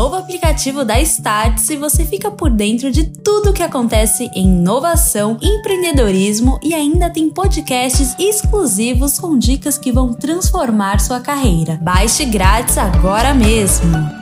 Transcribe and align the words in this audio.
novo 0.00 0.16
aplicativo 0.16 0.82
da 0.82 0.98
Startse 0.98 1.76
você 1.76 2.06
fica 2.06 2.30
por 2.30 2.48
dentro 2.48 2.90
de 2.90 3.04
tudo 3.04 3.52
que 3.52 3.62
acontece 3.62 4.30
em 4.34 4.46
inovação, 4.46 5.36
empreendedorismo 5.42 6.58
e 6.62 6.72
ainda 6.72 7.10
tem 7.10 7.28
podcasts 7.28 8.16
exclusivos 8.18 9.18
com 9.18 9.36
dicas 9.36 9.76
que 9.76 9.92
vão 9.92 10.14
transformar 10.14 11.00
sua 11.00 11.20
carreira. 11.20 11.78
Baixe 11.82 12.24
grátis 12.24 12.78
agora 12.78 13.34
mesmo. 13.34 14.19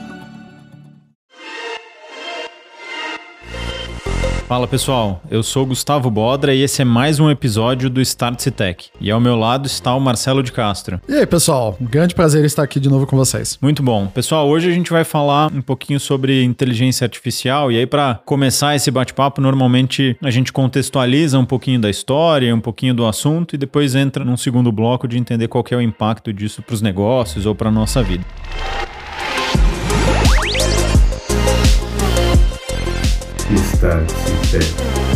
Fala 4.49 4.67
pessoal, 4.67 5.21
eu 5.29 5.43
sou 5.43 5.63
Gustavo 5.63 6.09
Bodra 6.09 6.55
e 6.55 6.63
esse 6.63 6.81
é 6.81 6.85
mais 6.85 7.19
um 7.19 7.29
episódio 7.29 7.87
do 7.87 8.01
Start 8.01 8.47
Tech. 8.47 8.89
E 8.99 9.11
ao 9.11 9.19
meu 9.19 9.35
lado 9.35 9.67
está 9.67 9.93
o 9.93 10.01
Marcelo 10.01 10.41
de 10.41 10.51
Castro. 10.51 10.99
E 11.07 11.13
aí 11.13 11.27
pessoal, 11.27 11.77
um 11.79 11.85
grande 11.85 12.15
prazer 12.15 12.43
estar 12.43 12.63
aqui 12.63 12.79
de 12.79 12.89
novo 12.89 13.05
com 13.05 13.15
vocês. 13.15 13.59
Muito 13.61 13.83
bom. 13.83 14.07
Pessoal, 14.07 14.49
hoje 14.49 14.67
a 14.67 14.73
gente 14.73 14.89
vai 14.89 15.03
falar 15.03 15.51
um 15.53 15.61
pouquinho 15.61 15.99
sobre 15.99 16.43
inteligência 16.43 17.05
artificial 17.05 17.71
e 17.71 17.77
aí 17.77 17.85
para 17.85 18.15
começar 18.25 18.75
esse 18.75 18.89
bate-papo, 18.89 19.39
normalmente 19.39 20.17
a 20.19 20.31
gente 20.31 20.51
contextualiza 20.51 21.37
um 21.37 21.45
pouquinho 21.45 21.79
da 21.79 21.89
história, 21.91 22.55
um 22.55 22.59
pouquinho 22.59 22.95
do 22.95 23.05
assunto 23.05 23.53
e 23.53 23.57
depois 23.57 23.93
entra 23.93 24.25
num 24.25 24.35
segundo 24.35 24.71
bloco 24.71 25.07
de 25.07 25.15
entender 25.15 25.47
qual 25.47 25.63
é 25.69 25.75
o 25.75 25.81
impacto 25.81 26.33
disso 26.33 26.63
para 26.63 26.73
os 26.73 26.81
negócios 26.81 27.45
ou 27.45 27.53
para 27.53 27.69
nossa 27.69 28.01
vida. 28.01 28.25
Start 33.79 34.09
Tech. 34.51 35.08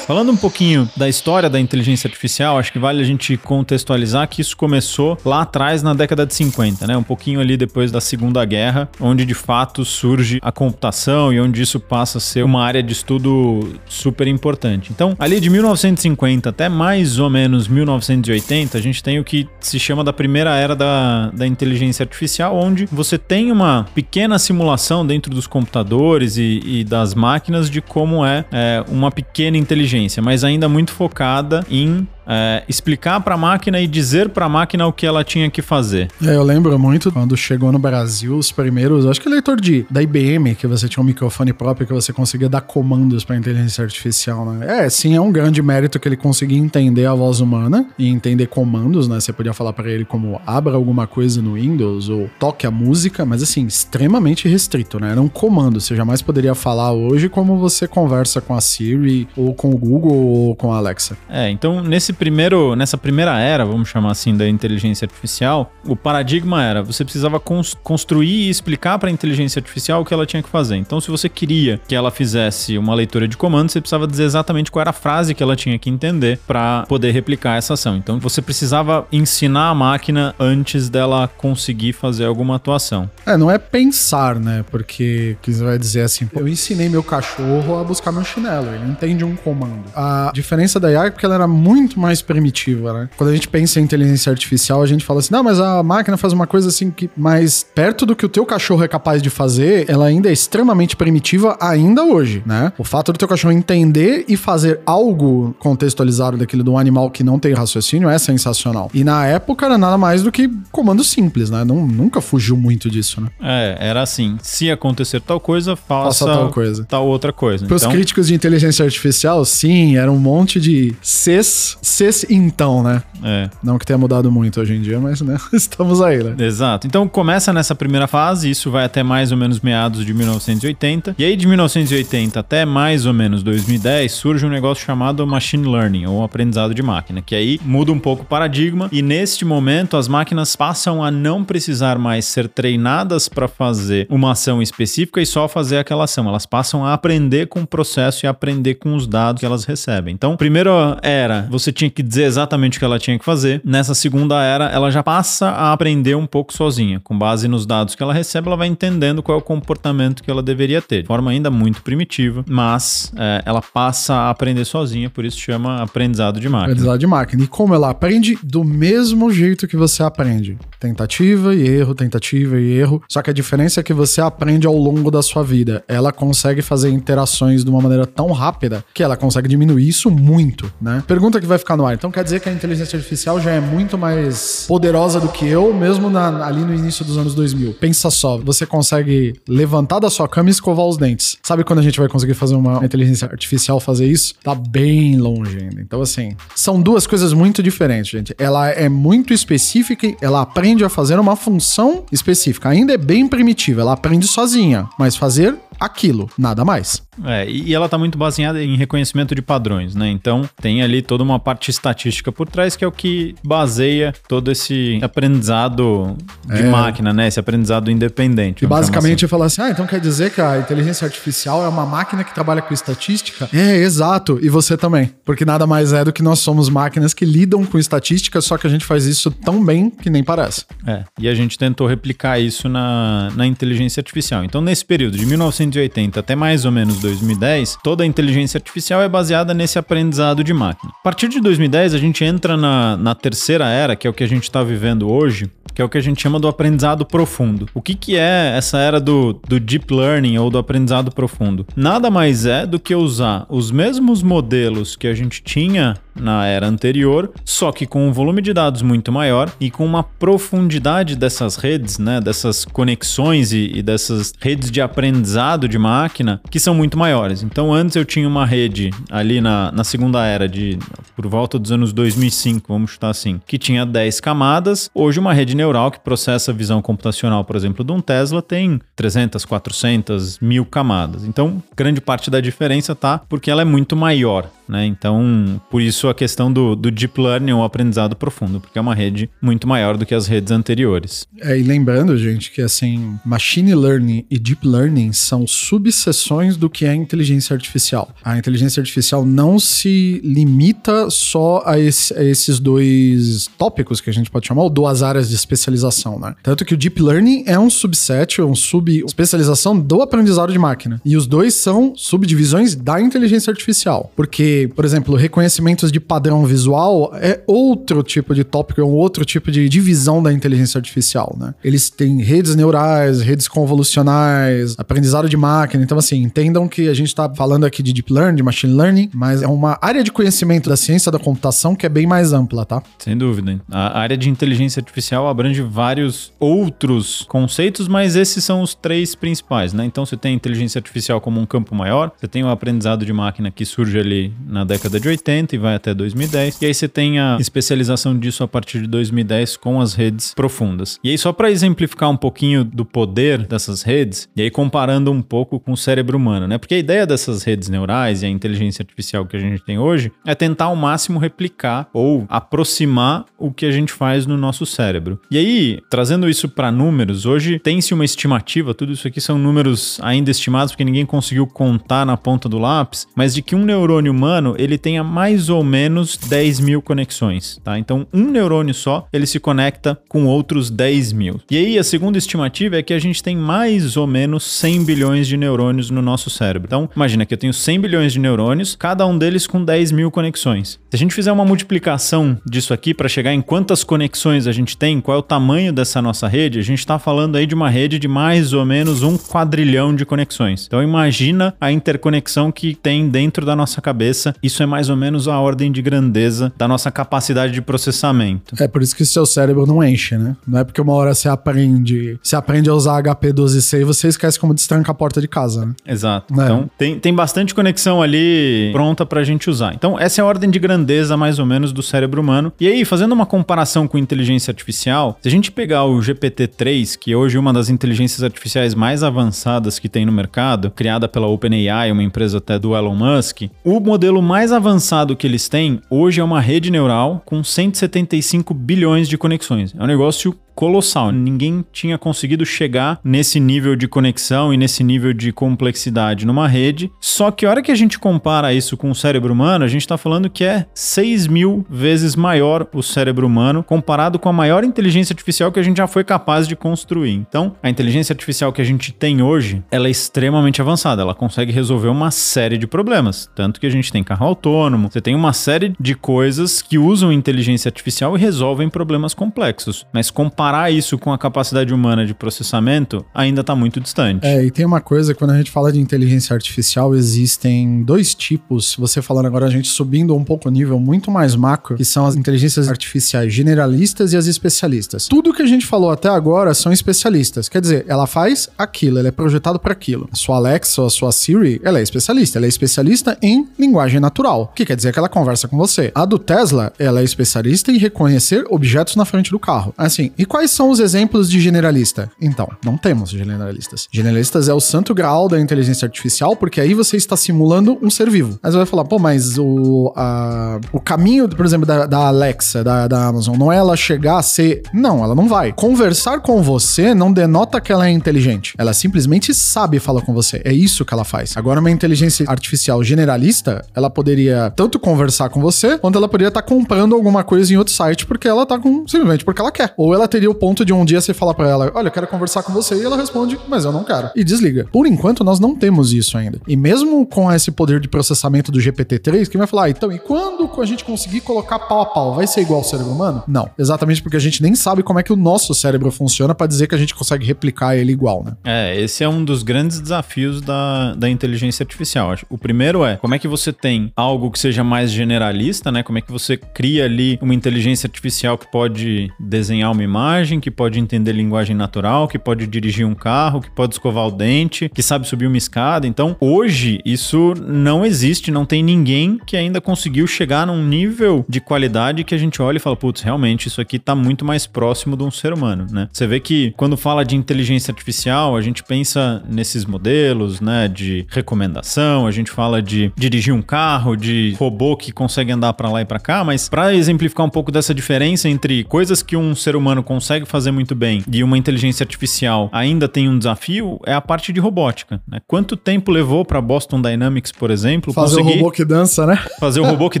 Falando 0.06 0.30
um 0.30 0.36
pouquinho 0.36 0.86
da 0.94 1.08
história 1.08 1.48
da 1.48 1.58
inteligência 1.58 2.06
artificial, 2.08 2.58
acho 2.58 2.70
que 2.70 2.78
vale 2.78 3.00
a 3.00 3.04
gente 3.04 3.38
contextualizar 3.38 4.28
que 4.28 4.42
isso 4.42 4.54
começou 4.54 5.16
lá 5.24 5.40
atrás 5.40 5.82
na 5.82 5.94
década 5.94 6.26
de 6.26 6.34
50, 6.34 6.86
né? 6.86 6.94
Um 6.94 7.02
pouquinho 7.02 7.40
ali 7.40 7.56
depois 7.56 7.90
da 7.90 8.02
Segunda 8.02 8.44
Guerra, 8.44 8.86
onde 9.00 9.24
de 9.24 9.32
fato 9.32 9.82
surge 9.82 10.38
a 10.42 10.52
computação 10.52 11.32
e 11.32 11.40
onde 11.40 11.62
isso 11.62 11.80
passa 11.80 12.18
a 12.18 12.20
ser 12.20 12.44
uma 12.44 12.62
área 12.62 12.82
de 12.82 12.92
estudo 12.92 13.80
super 13.86 14.28
importante. 14.28 14.92
Então, 14.92 15.16
ali 15.18 15.40
de 15.40 15.48
1950 15.48 16.50
até 16.50 16.68
mais 16.68 17.18
ou 17.18 17.30
menos 17.30 17.66
1980, 17.66 18.76
a 18.76 18.80
gente 18.82 19.02
tem 19.02 19.18
o 19.18 19.24
que 19.24 19.48
se 19.58 19.78
chama 19.78 20.04
da 20.04 20.12
primeira 20.12 20.54
era 20.54 20.76
da, 20.76 21.30
da 21.30 21.46
inteligência 21.46 22.02
artificial, 22.02 22.54
onde 22.54 22.84
você 22.92 23.16
tem 23.16 23.50
uma 23.50 23.86
pequena 23.94 24.38
simulação 24.38 25.06
dentro 25.06 25.34
dos 25.34 25.46
computadores 25.46 26.36
e, 26.36 26.60
e 26.62 26.84
das 26.84 27.14
máquinas 27.14 27.70
de 27.70 27.80
como 27.80 28.22
é, 28.22 28.44
é 28.52 28.84
uma 28.88 29.10
pequena 29.10 29.56
inteligência 29.56 29.93
mas 30.22 30.44
ainda 30.44 30.68
muito 30.68 30.92
focada 30.92 31.64
em 31.70 32.06
é, 32.26 32.62
explicar 32.68 33.20
para 33.20 33.34
a 33.34 33.38
máquina 33.38 33.80
e 33.80 33.86
dizer 33.86 34.28
para 34.28 34.46
a 34.46 34.48
máquina 34.48 34.86
o 34.86 34.92
que 34.92 35.06
ela 35.06 35.24
tinha 35.24 35.50
que 35.50 35.62
fazer. 35.62 36.08
É, 36.22 36.34
eu 36.34 36.42
lembro 36.42 36.78
muito 36.78 37.12
quando 37.12 37.36
chegou 37.36 37.70
no 37.70 37.78
Brasil 37.78 38.36
os 38.36 38.50
primeiros, 38.50 39.06
acho 39.06 39.20
que 39.20 39.28
leitor 39.28 39.60
de 39.60 39.86
da 39.90 40.02
IBM, 40.02 40.54
que 40.54 40.66
você 40.66 40.88
tinha 40.88 41.02
um 41.02 41.06
microfone 41.06 41.52
próprio 41.52 41.86
que 41.86 41.92
você 41.92 42.12
conseguia 42.12 42.48
dar 42.48 42.60
comandos 42.60 43.24
para 43.24 43.36
inteligência 43.36 43.84
artificial, 43.84 44.44
né? 44.46 44.84
É, 44.84 44.90
sim, 44.90 45.14
é 45.14 45.20
um 45.20 45.30
grande 45.30 45.62
mérito 45.62 45.98
que 45.98 46.08
ele 46.08 46.16
conseguia 46.16 46.58
entender 46.58 47.06
a 47.06 47.14
voz 47.14 47.40
humana 47.40 47.86
e 47.98 48.08
entender 48.08 48.46
comandos, 48.46 49.06
né? 49.08 49.20
Você 49.20 49.32
podia 49.32 49.52
falar 49.52 49.72
para 49.72 49.90
ele 49.90 50.04
como 50.04 50.40
abra 50.46 50.74
alguma 50.74 51.06
coisa 51.06 51.42
no 51.42 51.54
Windows 51.54 52.08
ou 52.08 52.30
toque 52.38 52.66
a 52.66 52.70
música, 52.70 53.24
mas 53.24 53.42
assim, 53.42 53.66
extremamente 53.66 54.48
restrito, 54.48 54.98
né? 54.98 55.10
Era 55.10 55.20
um 55.20 55.28
comando, 55.28 55.80
você 55.80 55.94
jamais 55.94 56.22
poderia 56.22 56.54
falar 56.54 56.92
hoje 56.92 57.28
como 57.28 57.58
você 57.58 57.86
conversa 57.86 58.40
com 58.40 58.54
a 58.54 58.60
Siri 58.60 59.28
ou 59.36 59.54
com 59.54 59.70
o 59.70 59.76
Google 59.76 60.16
ou 60.16 60.56
com 60.56 60.72
a 60.72 60.78
Alexa. 60.78 61.16
É, 61.28 61.50
então 61.50 61.82
nesse 61.82 62.13
primeiro, 62.14 62.74
nessa 62.74 62.96
primeira 62.96 63.38
era, 63.38 63.64
vamos 63.64 63.88
chamar 63.88 64.12
assim, 64.12 64.36
da 64.36 64.48
inteligência 64.48 65.04
artificial, 65.04 65.72
o 65.84 65.96
paradigma 65.96 66.62
era 66.62 66.82
você 66.82 67.04
precisava 67.04 67.40
cons 67.40 67.74
construir 67.82 68.46
e 68.46 68.50
explicar 68.50 68.98
para 68.98 69.08
a 69.08 69.12
inteligência 69.12 69.58
artificial 69.58 70.02
o 70.02 70.04
que 70.04 70.14
ela 70.14 70.26
tinha 70.26 70.42
que 70.42 70.48
fazer. 70.48 70.76
Então, 70.76 71.00
se 71.00 71.10
você 71.10 71.28
queria 71.28 71.80
que 71.86 71.94
ela 71.94 72.10
fizesse 72.10 72.78
uma 72.78 72.94
leitura 72.94 73.26
de 73.26 73.36
comando, 73.36 73.70
você 73.70 73.80
precisava 73.80 74.06
dizer 74.06 74.24
exatamente 74.24 74.70
qual 74.70 74.80
era 74.82 74.90
a 74.90 74.94
frase 74.94 75.34
que 75.34 75.42
ela 75.42 75.56
tinha 75.56 75.78
que 75.78 75.90
entender 75.90 76.38
para 76.46 76.84
poder 76.88 77.10
replicar 77.12 77.56
essa 77.56 77.74
ação. 77.74 77.96
Então, 77.96 78.18
você 78.18 78.40
precisava 78.40 79.06
ensinar 79.10 79.70
a 79.70 79.74
máquina 79.74 80.34
antes 80.38 80.88
dela 80.88 81.28
conseguir 81.28 81.92
fazer 81.92 82.24
alguma 82.24 82.56
atuação. 82.56 83.10
É, 83.26 83.36
não 83.36 83.50
é 83.50 83.58
pensar, 83.58 84.36
né? 84.36 84.64
Porque 84.70 85.36
que 85.42 85.52
você 85.52 85.64
vai 85.64 85.78
dizer 85.78 86.02
assim, 86.02 86.28
eu 86.34 86.46
ensinei 86.46 86.88
meu 86.88 87.02
cachorro 87.02 87.78
a 87.78 87.84
buscar 87.84 88.12
meu 88.12 88.24
chinelo, 88.24 88.68
ele 88.74 88.90
entende 88.90 89.24
um 89.24 89.36
comando. 89.36 89.84
A 89.94 90.30
diferença 90.34 90.78
da 90.78 90.90
IA 90.90 91.06
é 91.06 91.10
porque 91.10 91.26
ela 91.26 91.34
era 91.34 91.46
muito 91.46 91.98
mais 92.04 92.22
primitiva, 92.22 92.92
né? 92.92 93.08
Quando 93.16 93.30
a 93.30 93.34
gente 93.34 93.48
pensa 93.48 93.80
em 93.80 93.84
inteligência 93.84 94.30
artificial, 94.30 94.82
a 94.82 94.86
gente 94.86 95.04
fala 95.04 95.20
assim, 95.20 95.32
não, 95.32 95.42
mas 95.42 95.58
a 95.58 95.82
máquina 95.82 96.16
faz 96.16 96.32
uma 96.32 96.46
coisa 96.46 96.68
assim 96.68 96.90
que 96.90 97.10
mais 97.16 97.66
perto 97.74 98.04
do 98.04 98.14
que 98.14 98.24
o 98.24 98.28
teu 98.28 98.44
cachorro 98.44 98.84
é 98.84 98.88
capaz 98.88 99.22
de 99.22 99.30
fazer, 99.30 99.88
ela 99.88 100.06
ainda 100.06 100.28
é 100.28 100.32
extremamente 100.32 100.96
primitiva 100.96 101.56
ainda 101.60 102.04
hoje, 102.04 102.42
né? 102.44 102.72
O 102.78 102.84
fato 102.84 103.12
do 103.12 103.18
teu 103.18 103.26
cachorro 103.28 103.52
entender 103.52 104.24
e 104.28 104.36
fazer 104.36 104.80
algo 104.84 105.54
contextualizado 105.58 106.36
daquilo 106.36 106.62
de 106.62 106.70
um 106.70 106.78
animal 106.78 107.10
que 107.10 107.24
não 107.24 107.38
tem 107.38 107.54
raciocínio 107.54 108.08
é 108.08 108.18
sensacional. 108.18 108.90
E 108.92 109.02
na 109.02 109.26
época 109.26 109.66
era 109.66 109.78
nada 109.78 109.96
mais 109.96 110.22
do 110.22 110.30
que 110.30 110.50
comando 110.70 111.02
simples, 111.02 111.50
né? 111.50 111.64
Não, 111.64 111.86
nunca 111.86 112.20
fugiu 112.20 112.56
muito 112.56 112.90
disso, 112.90 113.20
né? 113.20 113.28
É, 113.40 113.76
era 113.80 114.02
assim, 114.02 114.36
se 114.42 114.70
acontecer 114.70 115.20
tal 115.20 115.40
coisa, 115.40 115.76
faça, 115.76 116.24
faça 116.24 116.26
tal 116.26 116.50
coisa. 116.50 116.84
Tal 116.84 117.06
outra 117.06 117.32
coisa. 117.32 117.66
Para 117.66 117.76
os 117.76 117.82
então... 117.82 117.92
críticos 117.92 118.28
de 118.28 118.34
inteligência 118.34 118.84
artificial, 118.84 119.44
sim, 119.44 119.96
era 119.96 120.10
um 120.10 120.18
monte 120.18 120.60
de 120.60 120.94
ses 121.02 121.76
se 121.94 122.26
então, 122.28 122.82
né? 122.82 123.02
É. 123.22 123.48
Não 123.62 123.78
que 123.78 123.86
tenha 123.86 123.98
mudado 123.98 124.30
muito 124.30 124.60
hoje 124.60 124.74
em 124.74 124.82
dia, 124.82 124.98
mas 124.98 125.20
né, 125.20 125.36
estamos 125.52 126.02
aí, 126.02 126.22
né? 126.22 126.34
Exato. 126.44 126.86
Então 126.86 127.06
começa 127.06 127.52
nessa 127.52 127.74
primeira 127.74 128.06
fase, 128.06 128.50
isso 128.50 128.70
vai 128.70 128.84
até 128.84 129.02
mais 129.02 129.30
ou 129.30 129.38
menos 129.38 129.60
meados 129.60 130.04
de 130.04 130.12
1980. 130.12 131.14
E 131.18 131.24
aí 131.24 131.36
de 131.36 131.46
1980 131.46 132.40
até 132.40 132.64
mais 132.64 133.06
ou 133.06 133.14
menos 133.14 133.42
2010 133.42 134.12
surge 134.12 134.44
um 134.44 134.50
negócio 134.50 134.84
chamado 134.84 135.26
machine 135.26 135.66
learning, 135.66 136.06
ou 136.06 136.22
aprendizado 136.22 136.74
de 136.74 136.82
máquina, 136.82 137.22
que 137.22 137.34
aí 137.34 137.60
muda 137.64 137.92
um 137.92 137.98
pouco 137.98 138.24
o 138.24 138.26
paradigma 138.26 138.88
e 138.90 139.00
neste 139.00 139.44
momento 139.44 139.96
as 139.96 140.08
máquinas 140.08 140.56
passam 140.56 141.02
a 141.02 141.10
não 141.10 141.44
precisar 141.44 141.98
mais 141.98 142.24
ser 142.24 142.48
treinadas 142.48 143.28
para 143.28 143.46
fazer 143.46 144.06
uma 144.10 144.32
ação 144.32 144.60
específica 144.60 145.20
e 145.20 145.26
só 145.26 145.46
fazer 145.46 145.78
aquela 145.78 146.04
ação. 146.04 146.28
Elas 146.28 146.46
passam 146.46 146.84
a 146.84 146.92
aprender 146.92 147.46
com 147.46 147.62
o 147.62 147.66
processo 147.66 148.26
e 148.26 148.28
aprender 148.28 148.74
com 148.74 148.94
os 148.94 149.06
dados 149.06 149.40
que 149.40 149.46
elas 149.46 149.64
recebem. 149.64 150.12
Então, 150.12 150.36
primeiro 150.36 150.70
era 151.02 151.46
você 151.50 151.72
tinha 151.72 151.83
que 151.90 152.02
dizer 152.02 152.24
exatamente 152.24 152.76
o 152.76 152.78
que 152.78 152.84
ela 152.84 152.98
tinha 152.98 153.18
que 153.18 153.24
fazer. 153.24 153.60
Nessa 153.64 153.94
segunda 153.94 154.42
era, 154.42 154.66
ela 154.66 154.90
já 154.90 155.02
passa 155.02 155.48
a 155.48 155.72
aprender 155.72 156.14
um 156.16 156.26
pouco 156.26 156.52
sozinha. 156.52 157.00
Com 157.02 157.18
base 157.18 157.48
nos 157.48 157.66
dados 157.66 157.94
que 157.94 158.02
ela 158.02 158.12
recebe, 158.12 158.48
ela 158.48 158.56
vai 158.56 158.68
entendendo 158.68 159.22
qual 159.22 159.38
é 159.38 159.40
o 159.40 159.44
comportamento 159.44 160.22
que 160.22 160.30
ela 160.30 160.42
deveria 160.42 160.80
ter. 160.80 161.02
De 161.02 161.08
forma 161.08 161.30
ainda 161.30 161.50
muito 161.50 161.82
primitiva, 161.82 162.44
mas 162.48 163.12
é, 163.16 163.42
ela 163.44 163.62
passa 163.62 164.14
a 164.14 164.30
aprender 164.30 164.64
sozinha, 164.64 165.10
por 165.10 165.24
isso 165.24 165.38
chama 165.38 165.82
aprendizado 165.82 166.40
de 166.40 166.48
máquina. 166.48 166.72
Aprendizado 166.72 166.98
de 166.98 167.06
máquina. 167.06 167.44
E 167.44 167.46
como 167.46 167.74
ela 167.74 167.90
aprende? 167.90 168.38
Do 168.42 168.64
mesmo 168.64 169.30
jeito 169.30 169.66
que 169.66 169.76
você 169.76 170.02
aprende. 170.02 170.58
Tentativa 170.78 171.54
e 171.54 171.66
erro, 171.66 171.94
tentativa 171.94 172.60
e 172.60 172.72
erro. 172.72 173.02
Só 173.08 173.22
que 173.22 173.30
a 173.30 173.32
diferença 173.32 173.80
é 173.80 173.82
que 173.82 173.92
você 173.92 174.20
aprende 174.20 174.66
ao 174.66 174.76
longo 174.76 175.10
da 175.10 175.22
sua 175.22 175.42
vida. 175.42 175.84
Ela 175.88 176.12
consegue 176.12 176.62
fazer 176.62 176.90
interações 176.90 177.64
de 177.64 177.70
uma 177.70 177.80
maneira 177.80 178.06
tão 178.06 178.30
rápida 178.32 178.84
que 178.92 179.02
ela 179.02 179.16
consegue 179.16 179.48
diminuir 179.48 179.88
isso 179.88 180.10
muito, 180.10 180.70
né? 180.80 181.02
Pergunta 181.06 181.40
que 181.40 181.46
vai 181.46 181.58
ficar 181.58 181.73
no 181.76 181.86
ar. 181.86 181.94
Então 181.94 182.10
quer 182.10 182.24
dizer 182.24 182.40
que 182.40 182.48
a 182.48 182.52
inteligência 182.52 182.96
artificial 182.96 183.40
já 183.40 183.50
é 183.52 183.60
muito 183.60 183.96
mais 183.96 184.64
poderosa 184.66 185.20
do 185.20 185.28
que 185.28 185.46
eu, 185.46 185.72
mesmo 185.72 186.10
na, 186.10 186.46
ali 186.46 186.62
no 186.62 186.74
início 186.74 187.04
dos 187.04 187.16
anos 187.16 187.34
2000. 187.34 187.74
Pensa 187.74 188.10
só, 188.10 188.38
você 188.38 188.66
consegue 188.66 189.34
levantar 189.48 190.00
da 190.00 190.10
sua 190.10 190.28
cama 190.28 190.48
e 190.48 190.52
escovar 190.52 190.86
os 190.86 190.96
dentes. 190.96 191.36
Sabe 191.42 191.64
quando 191.64 191.78
a 191.78 191.82
gente 191.82 191.98
vai 191.98 192.08
conseguir 192.08 192.34
fazer 192.34 192.54
uma 192.54 192.84
inteligência 192.84 193.26
artificial 193.26 193.80
fazer 193.80 194.06
isso? 194.06 194.34
Tá 194.42 194.54
bem 194.54 195.16
longe 195.16 195.58
ainda. 195.58 195.80
Então 195.80 196.00
assim, 196.00 196.36
são 196.54 196.80
duas 196.80 197.06
coisas 197.06 197.32
muito 197.32 197.62
diferentes, 197.62 198.10
gente. 198.10 198.34
Ela 198.38 198.70
é 198.70 198.88
muito 198.88 199.32
específica, 199.32 200.14
ela 200.20 200.42
aprende 200.42 200.84
a 200.84 200.88
fazer 200.88 201.18
uma 201.18 201.36
função 201.36 202.04
específica. 202.10 202.68
Ainda 202.68 202.94
é 202.94 202.98
bem 202.98 203.26
primitiva, 203.28 203.80
ela 203.80 203.92
aprende 203.92 204.26
sozinha, 204.26 204.88
mas 204.98 205.16
fazer 205.16 205.56
aquilo, 205.78 206.30
nada 206.38 206.64
mais. 206.64 207.02
É, 207.24 207.48
e 207.48 207.74
ela 207.74 207.84
está 207.86 207.98
muito 207.98 208.18
baseada 208.18 208.62
em 208.62 208.76
reconhecimento 208.76 209.34
de 209.34 209.42
padrões, 209.42 209.94
né? 209.94 210.08
Então 210.08 210.48
tem 210.60 210.82
ali 210.82 211.02
toda 211.02 211.22
uma 211.22 211.38
parte 211.38 211.63
estatística 211.70 212.30
por 212.30 212.48
trás 212.48 212.76
que 212.76 212.84
é 212.84 212.88
o 212.88 212.92
que 212.92 213.34
baseia 213.42 214.12
todo 214.28 214.50
esse 214.50 214.98
aprendizado 215.02 216.16
de 216.46 216.62
é. 216.62 216.68
máquina, 216.68 217.12
né? 217.12 217.28
Esse 217.28 217.40
aprendizado 217.40 217.90
independente. 217.90 218.64
E 218.64 218.66
basicamente 218.66 219.24
assim. 219.24 219.30
falar 219.30 219.46
assim: 219.46 219.62
ah, 219.62 219.70
então 219.70 219.86
quer 219.86 220.00
dizer 220.00 220.30
que 220.30 220.40
a 220.40 220.58
inteligência 220.58 221.04
artificial 221.04 221.64
é 221.64 221.68
uma 221.68 221.86
máquina 221.86 222.24
que 222.24 222.34
trabalha 222.34 222.62
com 222.62 222.72
estatística? 222.72 223.48
É, 223.52 223.76
exato. 223.76 224.38
E 224.42 224.48
você 224.48 224.76
também. 224.76 225.10
Porque 225.24 225.44
nada 225.44 225.66
mais 225.66 225.92
é 225.92 226.04
do 226.04 226.12
que 226.12 226.22
nós 226.22 226.40
somos 226.40 226.68
máquinas 226.68 227.14
que 227.14 227.24
lidam 227.24 227.64
com 227.64 227.78
estatística, 227.78 228.40
só 228.40 228.56
que 228.58 228.66
a 228.66 228.70
gente 228.70 228.84
faz 228.84 229.04
isso 229.06 229.30
tão 229.30 229.64
bem 229.64 229.90
que 229.90 230.10
nem 230.10 230.22
parece. 230.22 230.64
É, 230.86 231.04
e 231.18 231.28
a 231.28 231.34
gente 231.34 231.58
tentou 231.58 231.86
replicar 231.86 232.38
isso 232.38 232.68
na, 232.68 233.30
na 233.34 233.46
inteligência 233.46 234.00
artificial. 234.00 234.44
Então, 234.44 234.60
nesse 234.60 234.84
período 234.84 235.16
de 235.16 235.26
1980 235.26 236.20
até 236.20 236.34
mais 236.34 236.64
ou 236.64 236.72
menos 236.72 236.98
2010, 236.98 237.78
toda 237.82 238.02
a 238.02 238.06
inteligência 238.06 238.58
artificial 238.58 239.02
é 239.02 239.08
baseada 239.08 239.54
nesse 239.54 239.78
aprendizado 239.78 240.42
de 240.42 240.52
máquina. 240.52 240.92
A 240.98 241.02
partir 241.02 241.28
de 241.28 241.40
2010, 241.54 241.94
a 241.94 241.98
gente 241.98 242.24
entra 242.24 242.56
na, 242.56 242.96
na 242.96 243.14
terceira 243.14 243.68
era, 243.68 243.94
que 243.94 244.06
é 244.06 244.10
o 244.10 244.12
que 244.12 244.24
a 244.24 244.26
gente 244.26 244.42
está 244.42 244.62
vivendo 244.62 245.10
hoje, 245.10 245.48
que 245.72 245.80
é 245.80 245.84
o 245.84 245.88
que 245.88 245.98
a 245.98 246.00
gente 246.00 246.22
chama 246.22 246.38
do 246.38 246.48
aprendizado 246.48 247.04
profundo. 247.04 247.68
O 247.74 247.82
que, 247.82 247.94
que 247.94 248.16
é 248.16 248.54
essa 248.56 248.78
era 248.78 249.00
do, 249.00 249.40
do 249.46 249.58
deep 249.58 249.92
learning 249.92 250.38
ou 250.38 250.50
do 250.50 250.58
aprendizado 250.58 251.10
profundo? 251.10 251.66
Nada 251.74 252.10
mais 252.10 252.46
é 252.46 252.66
do 252.66 252.78
que 252.78 252.94
usar 252.94 253.46
os 253.48 253.70
mesmos 253.70 254.22
modelos 254.22 254.96
que 254.96 255.06
a 255.06 255.14
gente 255.14 255.42
tinha 255.42 255.94
na 256.14 256.46
era 256.46 256.66
anterior, 256.66 257.32
só 257.44 257.72
que 257.72 257.86
com 257.86 258.06
um 258.08 258.12
volume 258.12 258.40
de 258.40 258.52
dados 258.52 258.82
muito 258.82 259.10
maior 259.10 259.50
e 259.60 259.68
com 259.70 259.84
uma 259.84 260.04
profundidade 260.04 261.16
dessas 261.16 261.56
redes, 261.56 261.98
né, 261.98 262.20
dessas 262.20 262.64
conexões 262.64 263.52
e, 263.52 263.72
e, 263.74 263.82
dessas 263.82 264.32
redes 264.40 264.70
de 264.70 264.80
aprendizado 264.80 265.68
de 265.68 265.76
máquina 265.76 266.40
que 266.48 266.60
são 266.60 266.72
muito 266.72 266.96
maiores. 266.96 267.42
Então, 267.42 267.74
antes 267.74 267.96
eu 267.96 268.04
tinha 268.04 268.28
uma 268.28 268.46
rede 268.46 268.90
ali 269.10 269.40
na, 269.40 269.72
na 269.72 269.82
segunda 269.82 270.24
era, 270.24 270.48
de 270.48 270.78
por 271.16 271.26
volta 271.34 271.58
dos 271.58 271.72
anos 271.72 271.92
2005, 271.92 272.72
vamos 272.72 272.92
chutar 272.92 273.10
assim, 273.10 273.40
que 273.44 273.58
tinha 273.58 273.84
10 273.84 274.20
camadas. 274.20 274.88
Hoje, 274.94 275.18
uma 275.18 275.34
rede 275.34 275.56
neural 275.56 275.90
que 275.90 275.98
processa 275.98 276.52
visão 276.52 276.80
computacional, 276.80 277.44
por 277.44 277.56
exemplo, 277.56 277.84
de 277.84 277.92
um 277.92 278.00
Tesla, 278.00 278.40
tem 278.40 278.80
300, 278.94 279.44
400, 279.44 280.38
mil 280.38 280.64
camadas. 280.64 281.24
Então, 281.24 281.60
grande 281.76 282.00
parte 282.00 282.30
da 282.30 282.40
diferença 282.40 282.94
tá 282.94 283.18
porque 283.28 283.50
ela 283.50 283.62
é 283.62 283.64
muito 283.64 283.96
maior. 283.96 284.48
Né? 284.68 284.86
Então, 284.86 285.60
por 285.70 285.82
isso 285.82 286.08
a 286.08 286.14
questão 286.14 286.52
do, 286.52 286.74
do 286.74 286.90
deep 286.90 287.20
learning 287.20 287.52
ou 287.52 287.64
aprendizado 287.64 288.16
profundo, 288.16 288.60
porque 288.60 288.78
é 288.78 288.80
uma 288.80 288.94
rede 288.94 289.28
muito 289.40 289.68
maior 289.68 289.96
do 289.96 290.06
que 290.06 290.14
as 290.14 290.26
redes 290.26 290.50
anteriores. 290.50 291.26
É, 291.40 291.58
e 291.58 291.62
lembrando, 291.62 292.16
gente, 292.16 292.50
que 292.50 292.62
assim, 292.62 293.18
machine 293.24 293.74
learning 293.74 294.24
e 294.30 294.38
deep 294.38 294.66
learning 294.66 295.12
são 295.12 295.46
subseções 295.46 296.56
do 296.56 296.70
que 296.70 296.86
é 296.86 296.94
inteligência 296.94 297.54
artificial. 297.54 298.14
A 298.24 298.38
inteligência 298.38 298.80
artificial 298.80 299.24
não 299.24 299.58
se 299.58 300.20
limita 300.24 301.10
só 301.10 301.62
a, 301.66 301.78
esse, 301.78 302.14
a 302.14 302.24
esses 302.24 302.58
dois 302.58 303.48
tópicos 303.58 304.00
que 304.00 304.08
a 304.08 304.12
gente 304.12 304.30
pode 304.30 304.46
chamar, 304.46 304.62
ou 304.62 304.70
duas 304.70 305.02
áreas 305.02 305.28
de 305.28 305.34
especialização, 305.34 306.18
né? 306.18 306.34
Tanto 306.42 306.64
que 306.64 306.74
o 306.74 306.76
deep 306.76 307.02
learning 307.02 307.44
é 307.46 307.58
um 307.58 307.68
subset, 307.68 308.40
é 308.40 308.44
um 308.44 308.54
sub-especialização 308.54 309.78
do 309.78 310.00
aprendizado 310.00 310.52
de 310.52 310.58
máquina. 310.58 311.00
E 311.04 311.16
os 311.16 311.26
dois 311.26 311.54
são 311.54 311.92
subdivisões 311.96 312.74
da 312.74 313.00
inteligência 313.00 313.50
artificial. 313.50 314.12
Porque 314.16 314.53
por 314.74 314.84
exemplo, 314.84 315.14
reconhecimentos 315.16 315.90
de 315.90 316.00
padrão 316.00 316.44
visual 316.44 317.12
é 317.14 317.42
outro 317.46 318.02
tipo 318.02 318.34
de 318.34 318.44
tópico, 318.44 318.80
é 318.80 318.84
um 318.84 318.92
outro 318.92 319.24
tipo 319.24 319.50
de 319.50 319.68
divisão 319.68 320.22
da 320.22 320.32
inteligência 320.32 320.78
artificial, 320.78 321.36
né? 321.38 321.54
Eles 321.62 321.90
têm 321.90 322.22
redes 322.22 322.54
neurais, 322.54 323.20
redes 323.20 323.48
convolucionais, 323.48 324.74
aprendizado 324.78 325.28
de 325.28 325.36
máquina. 325.36 325.82
Então, 325.82 325.98
assim, 325.98 326.22
entendam 326.22 326.68
que 326.68 326.88
a 326.88 326.94
gente 326.94 327.08
está 327.08 327.32
falando 327.34 327.64
aqui 327.64 327.82
de 327.82 327.92
deep 327.92 328.12
learning, 328.12 328.36
de 328.36 328.42
machine 328.42 328.74
learning, 328.74 329.10
mas 329.14 329.42
é 329.42 329.46
uma 329.46 329.78
área 329.80 330.02
de 330.02 330.12
conhecimento 330.12 330.68
da 330.68 330.76
ciência 330.76 331.10
da 331.10 331.18
computação 331.18 331.74
que 331.74 331.86
é 331.86 331.88
bem 331.88 332.06
mais 332.06 332.32
ampla, 332.32 332.64
tá? 332.64 332.82
Sem 332.98 333.16
dúvida. 333.16 333.60
A 333.70 333.98
área 333.98 334.16
de 334.16 334.28
inteligência 334.28 334.80
artificial 334.80 335.28
abrange 335.28 335.62
vários 335.62 336.32
outros 336.38 337.24
conceitos, 337.28 337.88
mas 337.88 338.16
esses 338.16 338.44
são 338.44 338.62
os 338.62 338.74
três 338.74 339.14
principais, 339.14 339.72
né? 339.72 339.84
Então, 339.84 340.04
você 340.04 340.16
tem 340.16 340.34
inteligência 340.34 340.78
artificial 340.78 341.20
como 341.20 341.40
um 341.40 341.46
campo 341.46 341.74
maior, 341.74 342.12
você 342.16 342.28
tem 342.28 342.42
o 342.42 342.48
aprendizado 342.48 343.04
de 343.04 343.12
máquina 343.12 343.50
que 343.50 343.64
surge 343.64 343.98
ali 343.98 344.32
na 344.46 344.64
década 344.64 344.98
de 344.98 345.08
80 345.08 345.54
e 345.54 345.58
vai 345.58 345.74
até 345.74 345.94
2010. 345.94 346.60
E 346.60 346.66
aí 346.66 346.74
você 346.74 346.88
tem 346.88 347.18
a 347.18 347.36
especialização 347.40 348.18
disso 348.18 348.42
a 348.42 348.48
partir 348.48 348.80
de 348.80 348.86
2010 348.86 349.56
com 349.56 349.80
as 349.80 349.94
redes 349.94 350.34
profundas. 350.34 350.98
E 351.02 351.10
aí, 351.10 351.18
só 351.18 351.32
para 351.32 351.50
exemplificar 351.50 352.10
um 352.10 352.16
pouquinho 352.16 352.64
do 352.64 352.84
poder 352.84 353.46
dessas 353.46 353.82
redes, 353.82 354.28
e 354.36 354.42
aí 354.42 354.50
comparando 354.50 355.10
um 355.10 355.22
pouco 355.22 355.58
com 355.58 355.72
o 355.72 355.76
cérebro 355.76 356.16
humano, 356.16 356.46
né? 356.46 356.58
Porque 356.58 356.74
a 356.74 356.78
ideia 356.78 357.06
dessas 357.06 357.42
redes 357.42 357.68
neurais 357.68 358.22
e 358.22 358.26
a 358.26 358.28
inteligência 358.28 358.82
artificial 358.82 359.26
que 359.26 359.36
a 359.36 359.40
gente 359.40 359.64
tem 359.64 359.78
hoje 359.78 360.12
é 360.26 360.34
tentar 360.34 360.66
ao 360.66 360.76
máximo 360.76 361.18
replicar 361.18 361.88
ou 361.92 362.24
aproximar 362.28 363.24
o 363.38 363.52
que 363.52 363.66
a 363.66 363.70
gente 363.70 363.92
faz 363.92 364.26
no 364.26 364.36
nosso 364.36 364.66
cérebro. 364.66 365.20
E 365.30 365.38
aí, 365.38 365.80
trazendo 365.90 366.28
isso 366.28 366.48
para 366.48 366.70
números, 366.70 367.26
hoje 367.26 367.58
tem-se 367.58 367.94
uma 367.94 368.04
estimativa, 368.04 368.74
tudo 368.74 368.92
isso 368.92 369.06
aqui 369.08 369.20
são 369.20 369.38
números 369.38 369.98
ainda 370.02 370.30
estimados 370.30 370.72
porque 370.72 370.84
ninguém 370.84 371.06
conseguiu 371.06 371.46
contar 371.46 372.04
na 372.04 372.16
ponta 372.16 372.48
do 372.48 372.58
lápis, 372.58 373.06
mas 373.14 373.34
de 373.34 373.42
que 373.42 373.54
um 373.54 373.64
neurônio 373.64 374.12
humano 374.12 374.33
ele 374.58 374.78
tenha 374.78 375.04
mais 375.04 375.48
ou 375.48 375.62
menos 375.62 376.16
10 376.16 376.60
mil 376.60 376.82
conexões, 376.82 377.60
tá? 377.62 377.78
Então, 377.78 378.06
um 378.12 378.30
neurônio 378.30 378.74
só, 378.74 379.06
ele 379.12 379.26
se 379.26 379.40
conecta 379.40 379.98
com 380.08 380.26
outros 380.26 380.70
10 380.70 381.12
mil. 381.12 381.40
E 381.50 381.56
aí, 381.56 381.78
a 381.78 381.84
segunda 381.84 382.18
estimativa 382.18 382.76
é 382.76 382.82
que 382.82 382.92
a 382.92 382.98
gente 382.98 383.22
tem 383.22 383.36
mais 383.36 383.96
ou 383.96 384.06
menos 384.06 384.44
100 384.44 384.84
bilhões 384.84 385.26
de 385.26 385.36
neurônios 385.36 385.90
no 385.90 386.02
nosso 386.02 386.30
cérebro. 386.30 386.66
Então, 386.66 386.88
imagina 386.94 387.26
que 387.26 387.34
eu 387.34 387.38
tenho 387.38 387.52
100 387.52 387.80
bilhões 387.80 388.12
de 388.12 388.18
neurônios, 388.18 388.76
cada 388.76 389.06
um 389.06 389.16
deles 389.16 389.46
com 389.46 389.64
10 389.64 389.92
mil 389.92 390.10
conexões. 390.10 390.78
Se 390.90 390.96
a 390.96 390.98
gente 390.98 391.14
fizer 391.14 391.32
uma 391.32 391.44
multiplicação 391.44 392.38
disso 392.46 392.72
aqui 392.72 392.94
para 392.94 393.08
chegar 393.08 393.34
em 393.34 393.42
quantas 393.42 393.84
conexões 393.84 394.46
a 394.46 394.52
gente 394.52 394.76
tem, 394.76 395.00
qual 395.00 395.16
é 395.16 395.20
o 395.20 395.22
tamanho 395.22 395.72
dessa 395.72 396.00
nossa 396.00 396.28
rede, 396.28 396.58
a 396.58 396.62
gente 396.62 396.78
está 396.78 396.98
falando 396.98 397.36
aí 397.36 397.46
de 397.46 397.54
uma 397.54 397.68
rede 397.68 397.98
de 397.98 398.08
mais 398.08 398.52
ou 398.52 398.64
menos 398.64 399.02
um 399.02 399.16
quadrilhão 399.18 399.94
de 399.94 400.04
conexões. 400.04 400.66
Então, 400.66 400.82
imagina 400.82 401.54
a 401.60 401.70
interconexão 401.70 402.52
que 402.52 402.74
tem 402.74 403.08
dentro 403.08 403.44
da 403.44 403.56
nossa 403.56 403.80
cabeça. 403.80 404.23
Isso 404.42 404.62
é 404.62 404.66
mais 404.66 404.88
ou 404.88 404.96
menos 404.96 405.28
a 405.28 405.38
ordem 405.38 405.72
de 405.72 405.82
grandeza 405.82 406.52
da 406.56 406.68
nossa 406.68 406.90
capacidade 406.90 407.52
de 407.52 407.60
processamento. 407.60 408.54
É 408.62 408.68
por 408.68 408.82
isso 408.82 408.94
que 408.94 409.04
seu 409.04 409.26
cérebro 409.26 409.66
não 409.66 409.82
enche, 409.82 410.16
né? 410.16 410.36
Não 410.46 410.60
é 410.60 410.64
porque 410.64 410.80
uma 410.80 410.92
hora 410.92 411.14
você 411.14 411.28
aprende, 411.28 412.18
você 412.22 412.36
aprende 412.36 412.70
a 412.70 412.74
usar 412.74 413.02
HP12C 413.02 413.80
e 413.80 413.84
você 413.84 414.08
esquece 414.08 414.38
como 414.38 414.54
destranca 414.54 414.92
a 414.92 414.94
porta 414.94 415.20
de 415.20 415.28
casa, 415.28 415.66
né? 415.66 415.74
Exato. 415.86 416.32
É. 416.40 416.44
Então, 416.44 416.70
tem, 416.78 416.98
tem 416.98 417.14
bastante 417.14 417.54
conexão 417.54 418.02
ali 418.02 418.70
pronta 418.72 419.04
pra 419.04 419.22
gente 419.24 419.50
usar. 419.50 419.74
Então, 419.74 419.98
essa 419.98 420.20
é 420.20 420.22
a 420.22 420.26
ordem 420.26 420.50
de 420.50 420.58
grandeza, 420.58 421.16
mais 421.16 421.38
ou 421.38 421.46
menos, 421.46 421.72
do 421.72 421.82
cérebro 421.82 422.20
humano. 422.20 422.52
E 422.60 422.66
aí, 422.66 422.84
fazendo 422.84 423.12
uma 423.12 423.26
comparação 423.26 423.86
com 423.86 423.98
inteligência 423.98 424.50
artificial, 424.50 425.18
se 425.20 425.28
a 425.28 425.30
gente 425.30 425.50
pegar 425.50 425.84
o 425.84 425.98
GPT-3, 425.98 426.98
que 426.98 427.12
é 427.12 427.16
hoje 427.16 427.38
uma 427.38 427.52
das 427.52 427.68
inteligências 427.68 428.22
artificiais 428.22 428.74
mais 428.74 429.02
avançadas 429.02 429.78
que 429.78 429.88
tem 429.88 430.06
no 430.06 430.12
mercado, 430.12 430.70
criada 430.70 431.08
pela 431.08 431.26
OpenAI, 431.26 431.90
uma 431.92 432.02
empresa 432.02 432.38
até 432.38 432.58
do 432.58 432.76
Elon 432.76 432.94
Musk, 432.94 433.42
o 433.64 433.80
modelo 433.80 434.13
mais 434.22 434.52
avançado 434.52 435.16
que 435.16 435.26
eles 435.26 435.48
têm 435.48 435.80
hoje 435.88 436.20
é 436.20 436.24
uma 436.24 436.40
rede 436.40 436.70
neural 436.70 437.22
com 437.24 437.42
175 437.42 438.52
bilhões 438.54 439.08
de 439.08 439.16
conexões. 439.16 439.74
É 439.78 439.82
um 439.82 439.86
negócio 439.86 440.34
colossal. 440.54 441.10
Ninguém 441.10 441.64
tinha 441.72 441.98
conseguido 441.98 442.46
chegar 442.46 443.00
nesse 443.02 443.40
nível 443.40 443.74
de 443.76 443.88
conexão 443.88 444.52
e 444.52 444.56
nesse 444.56 444.84
nível 444.84 445.12
de 445.12 445.32
complexidade 445.32 446.26
numa 446.26 446.46
rede. 446.48 446.90
Só 447.00 447.30
que 447.30 447.44
a 447.44 447.50
hora 447.50 447.62
que 447.62 447.72
a 447.72 447.74
gente 447.74 447.98
compara 447.98 448.54
isso 448.54 448.76
com 448.76 448.90
o 448.90 448.94
cérebro 448.94 449.32
humano, 449.32 449.64
a 449.64 449.68
gente 449.68 449.82
está 449.82 449.98
falando 449.98 450.30
que 450.30 450.44
é 450.44 450.66
6 450.74 451.26
mil 451.26 451.66
vezes 451.68 452.16
maior 452.16 452.66
o 452.72 452.82
cérebro 452.82 453.26
humano 453.26 453.62
comparado 453.62 454.18
com 454.18 454.28
a 454.28 454.32
maior 454.32 454.64
inteligência 454.64 455.12
artificial 455.12 455.50
que 455.50 455.60
a 455.60 455.62
gente 455.62 455.78
já 455.78 455.86
foi 455.86 456.04
capaz 456.04 456.46
de 456.46 456.56
construir. 456.56 457.12
Então, 457.12 457.56
a 457.62 457.68
inteligência 457.68 458.12
artificial 458.12 458.52
que 458.52 458.62
a 458.62 458.64
gente 458.64 458.92
tem 458.92 459.22
hoje, 459.22 459.62
ela 459.70 459.88
é 459.88 459.90
extremamente 459.90 460.60
avançada. 460.60 461.02
Ela 461.02 461.14
consegue 461.14 461.52
resolver 461.52 461.88
uma 461.88 462.10
série 462.10 462.56
de 462.56 462.66
problemas. 462.66 463.28
Tanto 463.34 463.60
que 463.60 463.66
a 463.66 463.70
gente 463.70 463.90
tem 463.90 464.04
carro 464.04 464.26
autônomo, 464.26 464.88
você 464.90 465.00
tem 465.00 465.14
uma 465.14 465.32
série 465.32 465.74
de 465.80 465.94
coisas 465.94 466.62
que 466.62 466.78
usam 466.78 467.12
inteligência 467.12 467.68
artificial 467.68 468.16
e 468.16 468.20
resolvem 468.20 468.68
problemas 468.68 469.14
complexos. 469.14 469.86
Mas 469.92 470.10
comparado 470.10 470.43
comparar 470.44 470.70
isso 470.70 470.98
com 470.98 471.10
a 471.10 471.16
capacidade 471.16 471.72
humana 471.72 472.04
de 472.04 472.12
processamento 472.12 473.02
ainda 473.14 473.40
está 473.40 473.56
muito 473.56 473.80
distante. 473.80 474.26
É, 474.26 474.44
e 474.44 474.50
tem 474.50 474.66
uma 474.66 474.78
coisa, 474.78 475.14
quando 475.14 475.30
a 475.30 475.38
gente 475.38 475.50
fala 475.50 475.72
de 475.72 475.80
inteligência 475.80 476.34
artificial, 476.34 476.94
existem 476.94 477.82
dois 477.82 478.14
tipos, 478.14 478.76
você 478.78 479.00
falando 479.00 479.24
agora, 479.24 479.46
a 479.46 479.50
gente 479.50 479.68
subindo 479.68 480.14
um 480.14 480.22
pouco 480.22 480.50
o 480.50 480.52
nível 480.52 480.78
muito 480.78 481.10
mais 481.10 481.34
macro, 481.34 481.76
que 481.76 481.84
são 481.84 482.04
as 482.04 482.14
inteligências 482.14 482.68
artificiais 482.68 483.32
generalistas 483.32 484.12
e 484.12 484.18
as 484.18 484.26
especialistas. 484.26 485.08
Tudo 485.08 485.32
que 485.32 485.40
a 485.40 485.46
gente 485.46 485.64
falou 485.64 485.90
até 485.90 486.10
agora 486.10 486.52
são 486.52 486.70
especialistas, 486.70 487.48
quer 487.48 487.62
dizer, 487.62 487.86
ela 487.88 488.06
faz 488.06 488.50
aquilo, 488.58 488.98
ela 488.98 489.08
é 489.08 489.12
projetado 489.12 489.58
para 489.58 489.72
aquilo. 489.72 490.10
A 490.12 490.16
sua 490.16 490.36
Alexa 490.36 490.82
ou 490.82 490.86
a 490.86 490.90
sua 490.90 491.10
Siri, 491.10 491.58
ela 491.64 491.78
é 491.78 491.82
especialista, 491.82 492.38
ela 492.38 492.44
é 492.44 492.50
especialista 492.50 493.16
em 493.22 493.48
linguagem 493.58 493.98
natural, 493.98 494.52
que 494.54 494.66
quer 494.66 494.76
dizer 494.76 494.92
que 494.92 494.98
ela 494.98 495.08
conversa 495.08 495.48
com 495.48 495.56
você. 495.56 495.90
A 495.94 496.04
do 496.04 496.18
Tesla, 496.18 496.70
ela 496.78 497.00
é 497.00 497.04
especialista 497.04 497.72
em 497.72 497.78
reconhecer 497.78 498.44
objetos 498.50 498.94
na 498.94 499.06
frente 499.06 499.30
do 499.30 499.38
carro. 499.38 499.72
Assim, 499.78 500.10
e 500.18 500.26
quais 500.34 500.50
são 500.50 500.68
os 500.68 500.80
exemplos 500.80 501.30
de 501.30 501.38
generalista? 501.38 502.10
Então, 502.20 502.48
não 502.64 502.76
temos 502.76 503.10
generalistas. 503.10 503.86
Generalistas 503.88 504.48
é 504.48 504.52
o 504.52 504.58
santo 504.58 504.92
grau 504.92 505.28
da 505.28 505.40
inteligência 505.40 505.86
artificial, 505.86 506.34
porque 506.34 506.60
aí 506.60 506.74
você 506.74 506.96
está 506.96 507.16
simulando 507.16 507.78
um 507.80 507.88
ser 507.88 508.10
vivo. 508.10 508.36
Aí 508.42 508.50
você 508.50 508.56
vai 508.56 508.66
falar, 508.66 508.84
pô, 508.84 508.98
mas 508.98 509.38
o, 509.38 509.92
a, 509.94 510.58
o 510.72 510.80
caminho, 510.80 511.28
por 511.28 511.46
exemplo, 511.46 511.64
da, 511.64 511.86
da 511.86 512.08
Alexa, 512.08 512.64
da, 512.64 512.88
da 512.88 513.06
Amazon, 513.06 513.36
não 513.38 513.52
é 513.52 513.58
ela 513.58 513.76
chegar 513.76 514.18
a 514.18 514.22
ser. 514.24 514.64
Não, 514.74 515.04
ela 515.04 515.14
não 515.14 515.28
vai. 515.28 515.52
Conversar 515.52 516.18
com 516.18 516.42
você 516.42 516.96
não 516.96 517.12
denota 517.12 517.60
que 517.60 517.70
ela 517.70 517.86
é 517.86 517.92
inteligente. 517.92 518.54
Ela 518.58 518.72
simplesmente 518.72 519.32
sabe 519.32 519.78
falar 519.78 520.00
com 520.02 520.12
você. 520.12 520.42
É 520.44 520.52
isso 520.52 520.84
que 520.84 520.92
ela 520.92 521.04
faz. 521.04 521.36
Agora, 521.36 521.60
uma 521.60 521.70
inteligência 521.70 522.28
artificial 522.28 522.82
generalista, 522.82 523.64
ela 523.72 523.88
poderia 523.88 524.52
tanto 524.56 524.80
conversar 524.80 525.28
com 525.28 525.40
você, 525.40 525.78
quanto 525.78 525.96
ela 525.96 526.08
poderia 526.08 526.26
estar 526.26 526.42
comprando 526.42 526.96
alguma 526.96 527.22
coisa 527.22 527.54
em 527.54 527.56
outro 527.56 527.72
site 527.72 528.04
porque 528.04 528.26
ela 528.26 528.44
tá 528.44 528.58
com. 528.58 528.84
simplesmente 528.88 529.24
porque 529.24 529.40
ela 529.40 529.52
quer. 529.52 529.72
Ou 529.76 529.94
ela 529.94 530.08
teria 530.08 530.23
teria 530.24 530.30
o 530.30 530.34
ponto 530.34 530.64
de 530.64 530.72
um 530.72 530.84
dia 530.84 531.00
você 531.00 531.12
falar 531.12 531.34
para 531.34 531.48
ela: 531.48 531.70
Olha, 531.74 531.88
eu 531.88 531.92
quero 531.92 532.06
conversar 532.06 532.42
com 532.42 532.52
você, 532.52 532.74
e 532.74 532.84
ela 532.84 532.96
responde: 532.96 533.38
Mas 533.48 533.64
eu 533.64 533.72
não 533.72 533.84
quero. 533.84 534.10
E 534.16 534.24
desliga. 534.24 534.66
Por 534.72 534.86
enquanto, 534.86 535.22
nós 535.22 535.38
não 535.38 535.54
temos 535.54 535.92
isso 535.92 536.16
ainda. 536.16 536.40
E 536.48 536.56
mesmo 536.56 537.06
com 537.06 537.30
esse 537.30 537.50
poder 537.50 537.80
de 537.80 537.88
processamento 537.88 538.50
do 538.50 538.58
GPT-3, 538.58 539.28
quem 539.28 539.38
vai 539.38 539.46
falar, 539.46 539.64
ah, 539.64 539.70
então, 539.70 539.92
e 539.92 539.98
quando 539.98 540.50
a 540.60 540.64
gente 540.64 540.84
conseguir 540.84 541.20
colocar 541.20 541.58
pau 541.58 541.82
a 541.82 541.86
pau, 541.86 542.14
vai 542.14 542.26
ser 542.26 542.40
igual 542.40 542.60
ao 542.60 542.64
cérebro 542.64 542.92
humano? 542.92 543.22
Não. 543.26 543.48
Exatamente 543.58 544.02
porque 544.02 544.16
a 544.16 544.20
gente 544.20 544.42
nem 544.42 544.54
sabe 544.54 544.82
como 544.82 544.98
é 544.98 545.02
que 545.02 545.12
o 545.12 545.16
nosso 545.16 545.54
cérebro 545.54 545.90
funciona 545.90 546.34
para 546.34 546.46
dizer 546.46 546.66
que 546.66 546.74
a 546.74 546.78
gente 546.78 546.94
consegue 546.94 547.26
replicar 547.26 547.76
ele 547.76 547.92
igual, 547.92 548.24
né? 548.24 548.32
É, 548.44 548.80
esse 548.80 549.04
é 549.04 549.08
um 549.08 549.24
dos 549.24 549.42
grandes 549.42 549.80
desafios 549.80 550.40
da, 550.40 550.94
da 550.94 551.08
inteligência 551.08 551.62
artificial. 551.62 552.14
O 552.28 552.38
primeiro 552.38 552.84
é 552.84 552.96
como 552.96 553.14
é 553.14 553.18
que 553.18 553.28
você 553.28 553.52
tem 553.52 553.92
algo 553.96 554.30
que 554.30 554.38
seja 554.38 554.62
mais 554.62 554.90
generalista, 554.90 555.72
né? 555.72 555.82
Como 555.82 555.98
é 555.98 556.00
que 556.00 556.12
você 556.12 556.36
cria 556.36 556.84
ali 556.84 557.18
uma 557.20 557.34
inteligência 557.34 557.86
artificial 557.86 558.36
que 558.36 558.50
pode 558.50 559.10
desenhar 559.18 559.72
uma 559.72 559.82
imagem, 559.82 560.13
que 560.40 560.50
pode 560.50 560.78
entender 560.78 561.12
linguagem 561.12 561.56
natural, 561.56 562.06
que 562.06 562.18
pode 562.18 562.46
dirigir 562.46 562.86
um 562.86 562.94
carro, 562.94 563.40
que 563.40 563.50
pode 563.50 563.74
escovar 563.74 564.06
o 564.06 564.10
dente, 564.10 564.68
que 564.68 564.82
sabe 564.82 565.08
subir 565.08 565.26
uma 565.26 565.36
escada. 565.36 565.86
Então, 565.86 566.16
hoje, 566.20 566.80
isso 566.84 567.34
não 567.46 567.84
existe, 567.84 568.30
não 568.30 568.44
tem 568.44 568.62
ninguém 568.62 569.18
que 569.26 569.36
ainda 569.36 569.60
conseguiu 569.60 570.06
chegar 570.06 570.46
num 570.46 570.64
nível 570.64 571.24
de 571.28 571.40
qualidade 571.40 572.04
que 572.04 572.14
a 572.14 572.18
gente 572.18 572.40
olha 572.40 572.58
e 572.58 572.60
fala, 572.60 572.76
putz, 572.76 573.02
realmente 573.02 573.48
isso 573.48 573.60
aqui 573.60 573.78
tá 573.78 573.94
muito 573.94 574.24
mais 574.24 574.46
próximo 574.46 574.96
de 574.96 575.02
um 575.02 575.10
ser 575.10 575.32
humano, 575.32 575.66
né? 575.70 575.88
Você 575.92 576.06
vê 576.06 576.20
que 576.20 576.52
quando 576.56 576.76
fala 576.76 577.04
de 577.04 577.16
inteligência 577.16 577.72
artificial, 577.72 578.36
a 578.36 578.40
gente 578.40 578.62
pensa 578.62 579.22
nesses 579.28 579.64
modelos, 579.64 580.40
né, 580.40 580.68
de 580.68 581.06
recomendação, 581.10 582.06
a 582.06 582.10
gente 582.10 582.30
fala 582.30 582.62
de 582.62 582.92
dirigir 582.96 583.34
um 583.34 583.42
carro, 583.42 583.96
de 583.96 584.34
robô 584.38 584.76
que 584.76 584.92
consegue 584.92 585.32
andar 585.32 585.52
para 585.54 585.68
lá 585.68 585.80
e 585.80 585.84
para 585.84 585.98
cá, 585.98 586.22
mas 586.22 586.48
para 586.48 586.74
exemplificar 586.74 587.26
um 587.26 587.30
pouco 587.30 587.50
dessa 587.50 587.74
diferença 587.74 588.28
entre 588.28 588.64
coisas 588.64 589.02
que 589.02 589.16
um 589.16 589.34
ser 589.34 589.56
humano 589.56 589.82
consegue 589.82 590.03
fazer 590.26 590.50
muito 590.50 590.74
bem 590.74 591.02
e 591.10 591.22
uma 591.22 591.38
inteligência 591.38 591.84
artificial 591.84 592.48
ainda 592.52 592.88
tem 592.88 593.08
um 593.08 593.18
desafio, 593.18 593.80
é 593.86 593.94
a 593.94 594.00
parte 594.00 594.32
de 594.32 594.40
robótica, 594.40 595.00
né? 595.08 595.20
Quanto 595.26 595.56
tempo 595.56 595.90
levou 595.90 596.24
para 596.24 596.40
Boston 596.40 596.80
Dynamics, 596.80 597.32
por 597.32 597.50
exemplo, 597.50 597.92
fazer 597.92 598.20
o 598.20 598.24
robô 598.24 598.50
que 598.50 598.64
dança, 598.64 599.06
né? 599.06 599.18
Fazer 599.38 599.60
o 599.60 599.64
robô 599.64 599.88
que 599.90 599.98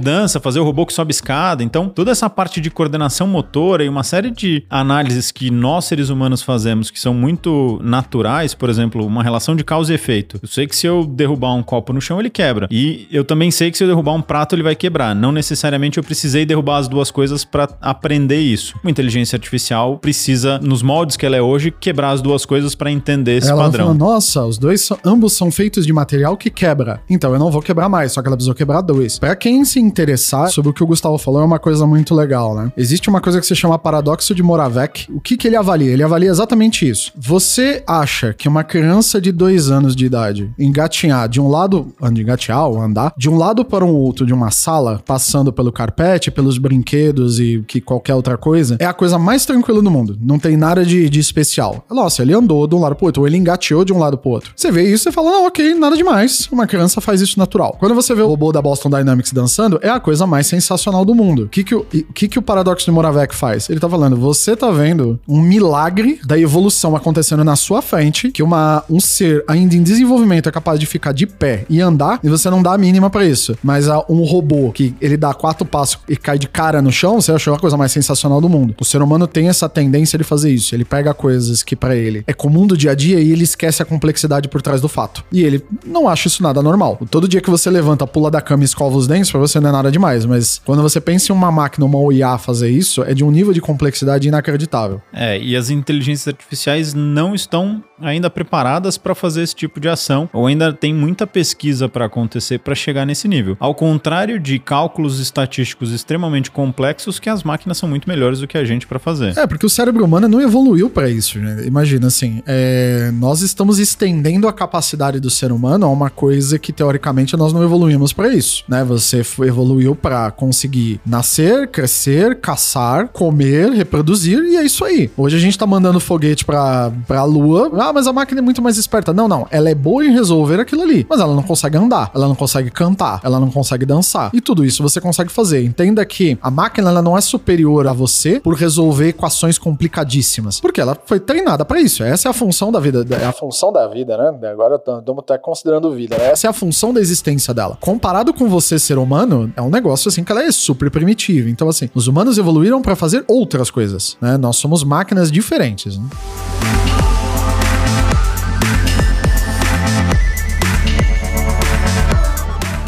dança, 0.00 0.40
fazer 0.40 0.60
o 0.60 0.64
robô 0.64 0.86
que 0.86 0.92
sobe 0.92 1.10
escada. 1.12 1.62
Então, 1.62 1.88
toda 1.88 2.10
essa 2.10 2.28
parte 2.28 2.60
de 2.60 2.70
coordenação 2.70 3.26
motora 3.26 3.84
e 3.84 3.88
uma 3.88 4.02
série 4.02 4.30
de 4.30 4.64
análises 4.68 5.30
que 5.30 5.50
nós 5.50 5.84
seres 5.84 6.08
humanos 6.08 6.42
fazemos 6.42 6.90
que 6.90 7.00
são 7.00 7.14
muito 7.14 7.80
naturais, 7.82 8.54
por 8.54 8.68
exemplo, 8.68 9.06
uma 9.06 9.22
relação 9.22 9.56
de 9.56 9.64
causa 9.64 9.92
e 9.92 9.94
efeito. 9.94 10.38
Eu 10.42 10.48
sei 10.48 10.66
que 10.66 10.76
se 10.76 10.86
eu 10.86 11.04
derrubar 11.04 11.54
um 11.54 11.62
copo 11.62 11.92
no 11.92 12.00
chão, 12.00 12.20
ele 12.20 12.30
quebra. 12.30 12.68
E 12.70 13.06
eu 13.10 13.24
também 13.24 13.50
sei 13.50 13.70
que 13.70 13.78
se 13.78 13.84
eu 13.84 13.88
derrubar 13.88 14.12
um 14.12 14.22
prato, 14.22 14.54
ele 14.54 14.62
vai 14.62 14.74
quebrar. 14.74 15.14
Não 15.14 15.32
necessariamente 15.32 15.98
eu 15.98 16.04
precisei 16.04 16.44
derrubar 16.44 16.78
as 16.78 16.88
duas 16.88 17.10
coisas 17.10 17.44
para 17.44 17.68
aprender 17.80 18.40
isso. 18.40 18.78
Uma 18.82 18.90
inteligência 18.90 19.36
artificial 19.36 19.93
precisa, 19.96 20.58
nos 20.58 20.82
moldes 20.82 21.16
que 21.16 21.24
ela 21.24 21.36
é 21.36 21.42
hoje, 21.42 21.70
quebrar 21.70 22.10
as 22.10 22.20
duas 22.20 22.44
coisas 22.44 22.74
para 22.74 22.90
entender 22.90 23.38
esse 23.38 23.50
ela 23.50 23.64
padrão. 23.64 23.86
Fala, 23.86 23.98
Nossa, 23.98 24.44
os 24.44 24.58
dois 24.58 24.80
são, 24.80 24.98
ambos 25.04 25.32
são 25.32 25.50
feitos 25.50 25.86
de 25.86 25.92
material 25.92 26.36
que 26.36 26.50
quebra. 26.50 27.00
Então 27.08 27.32
eu 27.32 27.38
não 27.38 27.50
vou 27.50 27.62
quebrar 27.62 27.88
mais, 27.88 28.12
só 28.12 28.22
que 28.22 28.28
ela 28.28 28.36
precisou 28.36 28.54
quebrar 28.54 28.80
dois. 28.80 29.18
Para 29.18 29.36
quem 29.36 29.64
se 29.64 29.80
interessar 29.80 30.50
sobre 30.50 30.70
o 30.70 30.74
que 30.74 30.82
o 30.82 30.86
Gustavo 30.86 31.18
falou, 31.18 31.42
é 31.42 31.44
uma 31.44 31.58
coisa 31.58 31.86
muito 31.86 32.14
legal, 32.14 32.54
né? 32.54 32.72
Existe 32.76 33.08
uma 33.08 33.20
coisa 33.20 33.40
que 33.40 33.46
se 33.46 33.54
chama 33.54 33.78
paradoxo 33.78 34.34
de 34.34 34.42
Moravec. 34.42 35.06
O 35.12 35.20
que 35.20 35.36
que 35.36 35.46
ele 35.46 35.56
avalia? 35.56 35.92
Ele 35.92 36.02
avalia 36.02 36.30
exatamente 36.30 36.88
isso. 36.88 37.12
Você 37.16 37.82
acha 37.86 38.32
que 38.32 38.48
uma 38.48 38.64
criança 38.64 39.20
de 39.20 39.32
dois 39.32 39.70
anos 39.70 39.94
de 39.94 40.06
idade 40.06 40.52
engatinhar 40.58 41.28
de 41.28 41.40
um 41.40 41.48
lado, 41.48 41.92
engatear 42.02 42.68
ou 42.68 42.80
andar, 42.80 43.12
de 43.16 43.28
um 43.28 43.36
lado 43.36 43.64
para 43.64 43.84
um 43.84 43.94
outro 43.94 44.26
de 44.26 44.32
uma 44.32 44.50
sala, 44.50 45.02
passando 45.04 45.52
pelo 45.52 45.72
carpete, 45.72 46.30
pelos 46.30 46.58
brinquedos 46.58 47.38
e 47.38 47.64
que 47.66 47.80
qualquer 47.80 48.14
outra 48.14 48.36
coisa, 48.36 48.76
é 48.78 48.86
a 48.86 48.94
coisa 48.94 49.18
mais 49.18 49.44
tranquila 49.44 49.73
do 49.82 49.90
mundo. 49.90 50.18
Não 50.20 50.38
tem 50.38 50.56
nada 50.56 50.84
de, 50.84 51.08
de 51.08 51.20
especial. 51.20 51.84
Nossa, 51.90 52.22
ele 52.22 52.34
andou 52.34 52.66
de 52.66 52.74
um 52.74 52.80
lado 52.80 52.94
pro 52.94 53.06
outro, 53.06 53.22
ou 53.22 53.28
ele 53.28 53.36
engateou 53.36 53.84
de 53.84 53.92
um 53.92 53.98
lado 53.98 54.16
pro 54.18 54.30
outro. 54.30 54.52
Você 54.56 54.70
vê 54.70 54.90
isso 54.90 55.08
e 55.08 55.12
fala, 55.12 55.30
não, 55.30 55.46
ok, 55.46 55.74
nada 55.74 55.96
demais. 55.96 56.48
Uma 56.50 56.66
criança 56.66 57.00
faz 57.00 57.20
isso 57.20 57.38
natural. 57.38 57.76
Quando 57.78 57.94
você 57.94 58.14
vê 58.14 58.22
o 58.22 58.26
robô 58.26 58.52
da 58.52 58.62
Boston 58.62 58.90
Dynamics 58.90 59.32
dançando, 59.32 59.78
é 59.82 59.88
a 59.88 60.00
coisa 60.00 60.26
mais 60.26 60.46
sensacional 60.46 61.04
do 61.04 61.14
mundo. 61.14 61.44
O 61.44 61.48
que 61.48 61.64
que 61.64 61.74
o, 61.74 61.84
que 61.84 62.28
que 62.28 62.38
o 62.38 62.42
paradoxo 62.42 62.84
de 62.84 62.90
Moravec 62.90 63.34
faz? 63.34 63.68
Ele 63.68 63.80
tá 63.80 63.88
falando, 63.88 64.16
você 64.16 64.56
tá 64.56 64.70
vendo 64.70 65.18
um 65.28 65.40
milagre 65.40 66.20
da 66.24 66.38
evolução 66.38 66.96
acontecendo 66.96 67.44
na 67.44 67.56
sua 67.56 67.82
frente, 67.82 68.30
que 68.30 68.42
uma, 68.42 68.84
um 68.88 69.00
ser 69.00 69.44
ainda 69.46 69.74
em 69.74 69.82
desenvolvimento 69.82 70.48
é 70.48 70.52
capaz 70.52 70.78
de 70.78 70.86
ficar 70.86 71.12
de 71.12 71.26
pé 71.26 71.64
e 71.68 71.80
andar, 71.80 72.20
e 72.22 72.28
você 72.28 72.48
não 72.50 72.62
dá 72.62 72.74
a 72.74 72.78
mínima 72.78 73.10
para 73.10 73.24
isso. 73.24 73.56
Mas 73.62 73.86
um 74.08 74.22
robô 74.24 74.72
que 74.72 74.94
ele 75.00 75.16
dá 75.16 75.32
quatro 75.34 75.64
passos 75.64 75.98
e 76.08 76.16
cai 76.16 76.38
de 76.38 76.48
cara 76.48 76.80
no 76.80 76.92
chão, 76.92 77.20
você 77.20 77.32
achou 77.32 77.54
a 77.54 77.58
coisa 77.58 77.76
mais 77.76 77.92
sensacional 77.92 78.40
do 78.40 78.48
mundo. 78.48 78.74
O 78.80 78.84
ser 78.84 79.02
humano 79.02 79.26
tem 79.26 79.48
essa 79.48 79.63
tendência 79.68 80.18
de 80.18 80.24
fazer 80.24 80.50
isso. 80.50 80.74
Ele 80.74 80.84
pega 80.84 81.12
coisas 81.14 81.62
que 81.62 81.76
para 81.76 81.96
ele 81.96 82.24
é 82.26 82.32
comum 82.32 82.66
do 82.66 82.76
dia 82.76 82.92
a 82.92 82.94
dia 82.94 83.20
e 83.20 83.32
ele 83.32 83.44
esquece 83.44 83.82
a 83.82 83.84
complexidade 83.84 84.48
por 84.48 84.62
trás 84.62 84.80
do 84.80 84.88
fato. 84.88 85.24
E 85.32 85.42
ele 85.42 85.62
não 85.84 86.08
acha 86.08 86.28
isso 86.28 86.42
nada 86.42 86.62
normal. 86.62 86.98
Todo 87.10 87.28
dia 87.28 87.40
que 87.40 87.50
você 87.50 87.70
levanta, 87.70 88.06
pula 88.06 88.30
da 88.30 88.40
cama 88.40 88.62
e 88.62 88.66
escova 88.66 88.96
os 88.96 89.06
dentes, 89.06 89.30
pra 89.30 89.40
você 89.40 89.60
não 89.60 89.70
é 89.70 89.72
nada 89.72 89.90
demais. 89.90 90.24
Mas 90.26 90.60
quando 90.64 90.82
você 90.82 91.00
pensa 91.00 91.32
em 91.32 91.36
uma 91.36 91.50
máquina, 91.50 91.86
uma 91.86 92.12
IA 92.12 92.38
fazer 92.38 92.70
isso, 92.70 93.02
é 93.02 93.14
de 93.14 93.24
um 93.24 93.30
nível 93.30 93.52
de 93.52 93.60
complexidade 93.60 94.28
inacreditável. 94.28 95.00
É, 95.12 95.38
e 95.38 95.56
as 95.56 95.70
inteligências 95.70 96.28
artificiais 96.28 96.94
não 96.94 97.34
estão 97.34 97.82
ainda 98.00 98.28
preparadas 98.28 98.98
para 98.98 99.14
fazer 99.14 99.42
esse 99.42 99.54
tipo 99.54 99.80
de 99.80 99.88
ação, 99.88 100.28
ou 100.32 100.46
ainda 100.46 100.72
tem 100.72 100.92
muita 100.92 101.26
pesquisa 101.26 101.88
para 101.88 102.06
acontecer 102.06 102.58
para 102.58 102.74
chegar 102.74 103.06
nesse 103.06 103.28
nível. 103.28 103.56
Ao 103.60 103.74
contrário 103.74 104.38
de 104.38 104.58
cálculos 104.58 105.20
estatísticos 105.20 105.92
extremamente 105.92 106.50
complexos, 106.50 107.18
que 107.18 107.28
as 107.28 107.42
máquinas 107.42 107.78
são 107.78 107.88
muito 107.88 108.08
melhores 108.08 108.40
do 108.40 108.46
que 108.46 108.58
a 108.58 108.64
gente 108.64 108.86
para 108.86 108.98
fazer. 108.98 109.36
É, 109.38 109.46
porque 109.54 109.66
o 109.66 109.70
cérebro 109.70 110.04
humano 110.04 110.26
não 110.26 110.40
evoluiu 110.40 110.90
para 110.90 111.08
isso, 111.08 111.38
né? 111.38 111.62
Imagina 111.64 112.08
assim, 112.08 112.42
é, 112.44 113.12
nós 113.14 113.40
estamos 113.40 113.78
estendendo 113.78 114.48
a 114.48 114.52
capacidade 114.52 115.20
do 115.20 115.30
ser 115.30 115.52
humano 115.52 115.86
a 115.86 115.88
uma 115.88 116.10
coisa 116.10 116.58
que 116.58 116.72
teoricamente 116.72 117.36
nós 117.36 117.52
não 117.52 117.62
evoluímos 117.62 118.12
para 118.12 118.34
isso, 118.34 118.64
né? 118.68 118.82
Você 118.82 119.22
evoluiu 119.46 119.94
para 119.94 120.32
conseguir 120.32 121.00
nascer, 121.06 121.68
crescer, 121.68 122.40
caçar, 122.40 123.06
comer, 123.10 123.70
reproduzir 123.70 124.40
e 124.40 124.56
é 124.56 124.64
isso 124.64 124.84
aí. 124.84 125.08
Hoje 125.16 125.36
a 125.36 125.40
gente 125.40 125.56
tá 125.56 125.64
mandando 125.64 126.00
foguete 126.00 126.44
para 126.44 126.90
a 127.08 127.22
lua. 127.22 127.70
Ah, 127.78 127.92
mas 127.92 128.08
a 128.08 128.12
máquina 128.12 128.40
é 128.40 128.42
muito 128.42 128.60
mais 128.60 128.76
esperta. 128.76 129.12
Não, 129.12 129.28
não, 129.28 129.46
ela 129.52 129.70
é 129.70 129.74
boa 129.74 130.04
em 130.04 130.10
resolver 130.10 130.58
aquilo 130.58 130.82
ali, 130.82 131.06
mas 131.08 131.20
ela 131.20 131.32
não 131.32 131.44
consegue 131.44 131.76
andar, 131.76 132.10
ela 132.12 132.26
não 132.26 132.34
consegue 132.34 132.72
cantar, 132.72 133.20
ela 133.22 133.38
não 133.38 133.52
consegue 133.52 133.86
dançar. 133.86 134.30
E 134.34 134.40
tudo 134.40 134.64
isso 134.64 134.82
você 134.82 135.00
consegue 135.00 135.30
fazer. 135.30 135.62
Entenda 135.62 136.04
que 136.04 136.36
a 136.42 136.50
máquina 136.50 136.90
ela 136.90 137.00
não 137.00 137.16
é 137.16 137.20
superior 137.20 137.86
a 137.86 137.92
você 137.92 138.40
por 138.40 138.54
resolver 138.54 139.10
equações 139.10 139.43
complicadíssimas, 139.58 140.60
porque 140.60 140.80
ela 140.80 140.96
foi 141.04 141.20
treinada 141.20 141.64
para 141.64 141.80
isso. 141.80 142.02
Essa 142.02 142.28
é 142.28 142.30
a 142.30 142.32
função 142.32 142.72
da 142.72 142.80
vida, 142.80 143.04
é 143.10 143.24
a 143.24 143.32
função 143.32 143.72
da 143.72 143.86
vida, 143.86 144.16
né? 144.16 144.48
Agora 144.48 144.76
estamos 144.76 145.18
até 145.18 145.38
considerando 145.38 145.92
vida, 145.92 146.16
né? 146.16 146.30
Essa 146.30 146.46
é 146.46 146.50
a 146.50 146.52
função 146.52 146.92
da 146.92 147.00
existência 147.00 147.52
dela. 147.52 147.76
Comparado 147.80 148.32
com 148.32 148.48
você 148.48 148.78
ser 148.78 148.98
humano, 148.98 149.52
é 149.56 149.62
um 149.62 149.70
negócio 149.70 150.08
assim 150.08 150.24
que 150.24 150.32
ela 150.32 150.42
é 150.42 150.50
super 150.52 150.90
primitiva. 150.90 151.48
Então 151.48 151.68
assim, 151.68 151.88
os 151.94 152.06
humanos 152.06 152.38
evoluíram 152.38 152.82
para 152.82 152.96
fazer 152.96 153.24
outras 153.28 153.70
coisas, 153.70 154.16
né? 154.20 154.36
Nós 154.36 154.56
somos 154.56 154.84
máquinas 154.84 155.30
diferentes, 155.30 155.98
né? 155.98 156.04